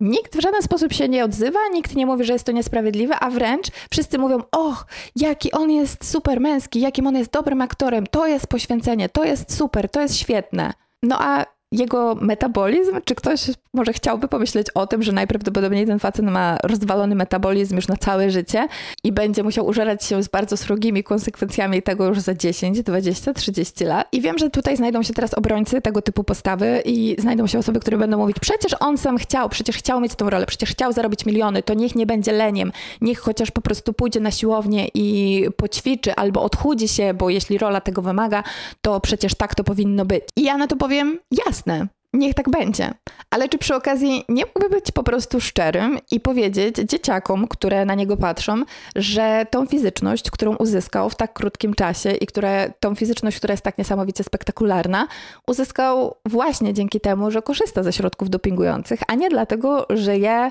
Nikt 0.00 0.36
w 0.36 0.40
żaden 0.40 0.62
sposób 0.62 0.92
się 0.92 1.08
nie 1.08 1.24
odzywa, 1.24 1.58
nikt 1.72 1.94
nie 1.96 2.06
mówi, 2.06 2.24
że 2.24 2.32
jest 2.32 2.46
to 2.46 2.52
niesprawiedliwe, 2.52 3.18
a 3.20 3.30
wręcz 3.30 3.66
wszyscy 3.90 4.18
mówią: 4.18 4.42
Och, 4.52 4.86
jaki 5.16 5.52
on 5.52 5.70
jest 5.70 6.10
super 6.10 6.40
męski, 6.40 6.80
jakim 6.80 7.06
on 7.06 7.16
jest 7.16 7.32
dobrym 7.32 7.60
aktorem, 7.60 8.06
to 8.06 8.26
jest 8.26 8.46
poświęcenie, 8.46 9.08
to 9.08 9.24
jest 9.24 9.56
super, 9.56 9.90
to 9.90 10.00
jest 10.00 10.16
świetne. 10.16 10.72
No 11.02 11.16
a 11.20 11.46
jego 11.72 12.14
metabolizm? 12.14 13.00
Czy 13.04 13.14
ktoś 13.14 13.40
może 13.74 13.92
chciałby 13.92 14.28
pomyśleć 14.28 14.70
o 14.70 14.86
tym, 14.86 15.02
że 15.02 15.12
najprawdopodobniej 15.12 15.86
ten 15.86 15.98
facet 15.98 16.24
ma 16.24 16.58
rozwalony 16.62 17.14
metabolizm 17.14 17.76
już 17.76 17.88
na 17.88 17.96
całe 17.96 18.30
życie 18.30 18.68
i 19.04 19.12
będzie 19.12 19.42
musiał 19.42 19.66
użerać 19.66 20.04
się 20.04 20.22
z 20.22 20.28
bardzo 20.28 20.56
srogimi 20.56 21.04
konsekwencjami 21.04 21.82
tego 21.82 22.06
już 22.06 22.20
za 22.20 22.34
10, 22.34 22.82
20, 22.82 23.34
30 23.34 23.84
lat? 23.84 24.08
I 24.12 24.20
wiem, 24.20 24.38
że 24.38 24.50
tutaj 24.50 24.76
znajdą 24.76 25.02
się 25.02 25.14
teraz 25.14 25.34
obrońcy 25.34 25.80
tego 25.80 26.02
typu 26.02 26.24
postawy 26.24 26.82
i 26.84 27.16
znajdą 27.18 27.46
się 27.46 27.58
osoby, 27.58 27.80
które 27.80 27.98
będą 27.98 28.18
mówić, 28.18 28.36
przecież 28.40 28.76
on 28.80 28.98
sam 28.98 29.18
chciał, 29.18 29.48
przecież 29.48 29.76
chciał 29.76 30.00
mieć 30.00 30.14
tą 30.14 30.30
rolę, 30.30 30.46
przecież 30.46 30.70
chciał 30.70 30.92
zarobić 30.92 31.26
miliony, 31.26 31.62
to 31.62 31.74
niech 31.74 31.94
nie 31.94 32.06
będzie 32.06 32.32
leniem, 32.32 32.72
niech 33.00 33.18
chociaż 33.18 33.50
po 33.50 33.60
prostu 33.60 33.92
pójdzie 33.92 34.20
na 34.20 34.30
siłownię 34.30 34.88
i 34.94 35.46
poćwiczy 35.56 36.14
albo 36.14 36.42
odchudzi 36.42 36.88
się, 36.88 37.14
bo 37.14 37.30
jeśli 37.30 37.58
rola 37.58 37.80
tego 37.80 38.02
wymaga, 38.02 38.42
to 38.82 39.00
przecież 39.00 39.34
tak 39.34 39.54
to 39.54 39.64
powinno 39.64 40.04
być. 40.04 40.24
I 40.36 40.42
ja 40.42 40.56
na 40.56 40.66
to 40.66 40.76
powiem, 40.76 41.18
jasne, 41.46 41.59
jasne, 41.60 41.86
niech 42.12 42.34
tak 42.34 42.50
będzie. 42.50 42.90
Ale 43.30 43.48
czy 43.48 43.58
przy 43.58 43.74
okazji 43.74 44.24
nie 44.28 44.44
mógłby 44.46 44.68
być 44.68 44.90
po 44.90 45.02
prostu 45.02 45.40
szczerym 45.40 45.98
i 46.10 46.20
powiedzieć 46.20 46.76
dzieciakom, 46.76 47.48
które 47.48 47.84
na 47.84 47.94
niego 47.94 48.16
patrzą, 48.16 48.64
że 48.96 49.46
tą 49.50 49.66
fizyczność, 49.66 50.30
którą 50.30 50.56
uzyskał 50.56 51.10
w 51.10 51.14
tak 51.14 51.32
krótkim 51.32 51.74
czasie 51.74 52.10
i 52.10 52.26
które, 52.26 52.72
tą 52.80 52.94
fizyczność, 52.94 53.36
która 53.36 53.52
jest 53.52 53.64
tak 53.64 53.78
niesamowicie 53.78 54.24
spektakularna, 54.24 55.06
uzyskał 55.46 56.14
właśnie 56.26 56.74
dzięki 56.74 57.00
temu, 57.00 57.30
że 57.30 57.42
korzysta 57.42 57.82
ze 57.82 57.92
środków 57.92 58.30
dopingujących, 58.30 59.00
a 59.08 59.14
nie 59.14 59.28
dlatego, 59.28 59.86
że 59.90 60.18
je 60.18 60.50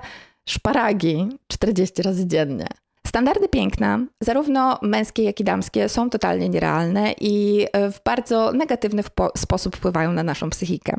szparagi 0.50 1.30
40 1.48 2.02
razy 2.02 2.28
dziennie. 2.28 2.67
Standardy 3.10 3.48
piękna, 3.48 4.00
zarówno 4.22 4.80
męskie, 4.82 5.24
jak 5.24 5.39
i 5.39 5.43
damskie, 5.43 5.89
są 5.89 6.10
totalnie 6.10 6.50
nierealne 6.50 7.13
i 7.22 7.65
e, 7.74 7.91
w 7.91 8.04
bardzo 8.04 8.52
negatywny 8.52 9.04
sposób 9.38 9.76
wpływają 9.76 10.12
na 10.12 10.24
naszą 10.24 10.50
psychikę. 10.50 10.93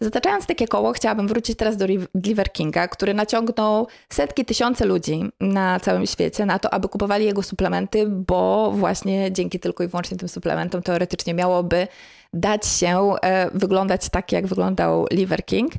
Zataczając 0.00 0.46
takie 0.46 0.68
koło, 0.68 0.92
chciałabym 0.92 1.28
wrócić 1.28 1.56
teraz 1.56 1.76
do 1.76 1.86
Liver 2.14 2.52
Kinga, 2.52 2.88
który 2.88 3.14
naciągnął 3.14 3.86
setki, 4.12 4.44
tysiące 4.44 4.86
ludzi 4.86 5.22
na 5.40 5.80
całym 5.80 6.06
świecie 6.06 6.46
na 6.46 6.58
to, 6.58 6.74
aby 6.74 6.88
kupowali 6.88 7.24
jego 7.24 7.42
suplementy, 7.42 8.06
bo 8.06 8.70
właśnie 8.70 9.32
dzięki 9.32 9.60
tylko 9.60 9.84
i 9.84 9.88
wyłącznie 9.88 10.16
tym 10.16 10.28
suplementom 10.28 10.82
teoretycznie 10.82 11.34
miałoby 11.34 11.88
dać 12.32 12.66
się 12.66 13.14
e, 13.22 13.50
wyglądać 13.50 14.08
tak, 14.08 14.32
jak 14.32 14.46
wyglądał 14.46 15.06
Liver 15.10 15.44
King. 15.44 15.72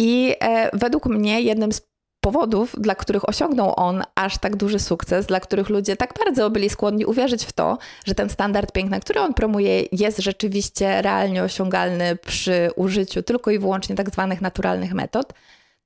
I 0.00 0.34
e, 0.40 0.70
według 0.78 1.06
mnie 1.06 1.40
jednym 1.40 1.72
z 1.72 1.87
powodów, 2.32 2.76
dla 2.78 2.94
których 2.94 3.28
osiągnął 3.28 3.72
on 3.76 4.02
aż 4.14 4.38
tak 4.38 4.56
duży 4.56 4.78
sukces, 4.78 5.26
dla 5.26 5.40
których 5.40 5.68
ludzie 5.68 5.96
tak 5.96 6.14
bardzo 6.24 6.50
byli 6.50 6.70
skłonni 6.70 7.04
uwierzyć 7.04 7.44
w 7.44 7.52
to, 7.52 7.78
że 8.04 8.14
ten 8.14 8.28
standard 8.30 8.72
piękna, 8.72 9.00
który 9.00 9.20
on 9.20 9.34
promuje, 9.34 9.82
jest 9.92 10.18
rzeczywiście 10.18 11.02
realnie 11.02 11.42
osiągalny 11.42 12.16
przy 12.16 12.70
użyciu 12.76 13.22
tylko 13.22 13.50
i 13.50 13.58
wyłącznie 13.58 13.96
tak 13.96 14.10
zwanych 14.10 14.40
naturalnych 14.40 14.92
metod, 14.94 15.32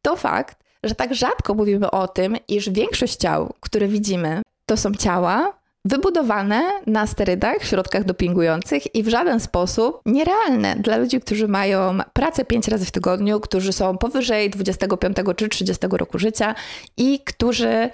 to 0.03 0.17
fakt, 0.17 0.59
że 0.83 0.95
tak 0.95 1.15
rzadko 1.15 1.55
mówimy 1.55 1.91
o 1.91 2.09
tym, 2.09 2.37
iż 2.49 2.71
większość 2.71 3.17
ciał, 3.17 3.55
które 3.61 3.89
widzimy, 3.89 4.43
to 4.67 4.77
są 4.77 4.95
ciała, 4.95 5.53
wybudowane 5.85 6.63
na 6.87 7.07
sterydach, 7.07 7.65
środkach 7.65 8.05
dopingujących 8.05 8.95
i 8.95 9.03
w 9.03 9.09
żaden 9.09 9.41
sposób 9.41 10.01
nierealne 10.07 10.77
dla 10.77 10.97
ludzi, 10.97 11.21
którzy 11.21 11.49
mają 11.49 11.99
pracę 12.13 12.45
5 12.45 12.69
razy 12.69 12.85
w 12.85 12.91
tygodniu, 12.91 13.41
którzy 13.41 13.73
są 13.73 13.99
powyżej 13.99 14.51
25 14.51 15.17
czy 15.37 15.49
30 15.49 15.87
roku 15.91 16.19
życia 16.19 16.55
i 16.97 17.21
którzy 17.25 17.91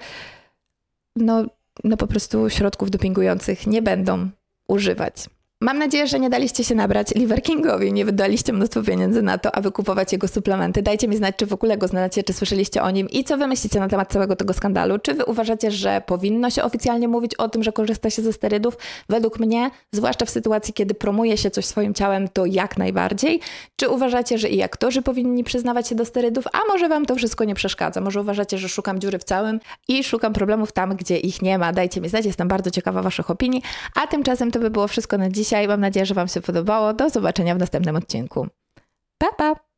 no, 1.15 1.45
no 1.83 1.97
po 1.97 2.07
prostu 2.07 2.49
środków 2.49 2.91
dopingujących 2.91 3.67
nie 3.67 3.81
będą 3.81 4.29
używać. 4.67 5.15
Mam 5.61 5.77
nadzieję, 5.77 6.07
że 6.07 6.19
nie 6.19 6.29
daliście 6.29 6.63
się 6.63 6.75
nabrać 6.75 7.15
Liver 7.15 7.41
Kingowi, 7.41 7.93
nie 7.93 8.05
wydaliście 8.05 8.53
mnóstwo 8.53 8.83
pieniędzy 8.83 9.21
na 9.21 9.37
to, 9.37 9.55
aby 9.55 9.71
kupować 9.71 10.11
jego 10.11 10.27
suplementy. 10.27 10.81
Dajcie 10.81 11.07
mi 11.07 11.17
znać, 11.17 11.35
czy 11.37 11.45
w 11.45 11.53
ogóle 11.53 11.77
go 11.77 11.87
znacie, 11.87 12.23
czy 12.23 12.33
słyszeliście 12.33 12.83
o 12.83 12.91
nim 12.91 13.09
i 13.09 13.23
co 13.23 13.37
wy 13.37 13.47
myślicie 13.47 13.79
na 13.79 13.87
temat 13.87 14.11
całego 14.11 14.35
tego 14.35 14.53
skandalu. 14.53 14.99
Czy 14.99 15.13
wy 15.13 15.25
uważacie, 15.25 15.71
że 15.71 16.01
powinno 16.05 16.49
się 16.49 16.63
oficjalnie 16.63 17.07
mówić 17.07 17.35
o 17.35 17.49
tym, 17.49 17.63
że 17.63 17.71
korzysta 17.71 18.09
się 18.09 18.21
ze 18.21 18.33
sterydów? 18.33 18.77
Według 19.09 19.39
mnie, 19.39 19.71
zwłaszcza 19.91 20.25
w 20.25 20.29
sytuacji, 20.29 20.73
kiedy 20.73 20.93
promuje 20.93 21.37
się 21.37 21.51
coś 21.51 21.65
swoim 21.65 21.93
ciałem, 21.93 22.27
to 22.27 22.45
jak 22.45 22.77
najbardziej. 22.77 23.39
Czy 23.75 23.89
uważacie, 23.89 24.37
że 24.37 24.49
i 24.49 24.61
aktorzy 24.61 25.01
powinni 25.01 25.43
przyznawać 25.43 25.87
się 25.87 25.95
do 25.95 26.05
sterydów, 26.05 26.45
a 26.53 26.59
może 26.67 26.89
wam 26.89 27.05
to 27.05 27.15
wszystko 27.15 27.43
nie 27.43 27.55
przeszkadza? 27.55 28.01
Może 28.01 28.21
uważacie, 28.21 28.57
że 28.57 28.69
szukam 28.69 28.99
dziury 28.99 29.19
w 29.19 29.23
całym 29.23 29.59
i 29.87 30.03
szukam 30.03 30.33
problemów 30.33 30.71
tam, 30.71 30.95
gdzie 30.95 31.17
ich 31.17 31.41
nie 31.41 31.57
ma? 31.57 31.73
Dajcie 31.73 32.01
mi 32.01 32.09
znać, 32.09 32.25
jestem 32.25 32.47
bardzo 32.47 32.71
ciekawa 32.71 33.01
waszych 33.01 33.29
opinii. 33.29 33.61
A 33.95 34.07
tymczasem 34.07 34.51
to 34.51 34.59
by 34.59 34.69
było 34.69 34.87
wszystko 34.87 35.17
na 35.17 35.29
dziś 35.29 35.48
dzisiaj. 35.49 35.67
Mam 35.67 35.81
nadzieję, 35.81 36.05
że 36.05 36.13
Wam 36.13 36.27
się 36.27 36.41
podobało. 36.41 36.93
Do 36.93 37.09
zobaczenia 37.09 37.55
w 37.55 37.57
następnym 37.57 37.95
odcinku. 37.95 38.47
Pa, 39.17 39.27
pa! 39.37 39.68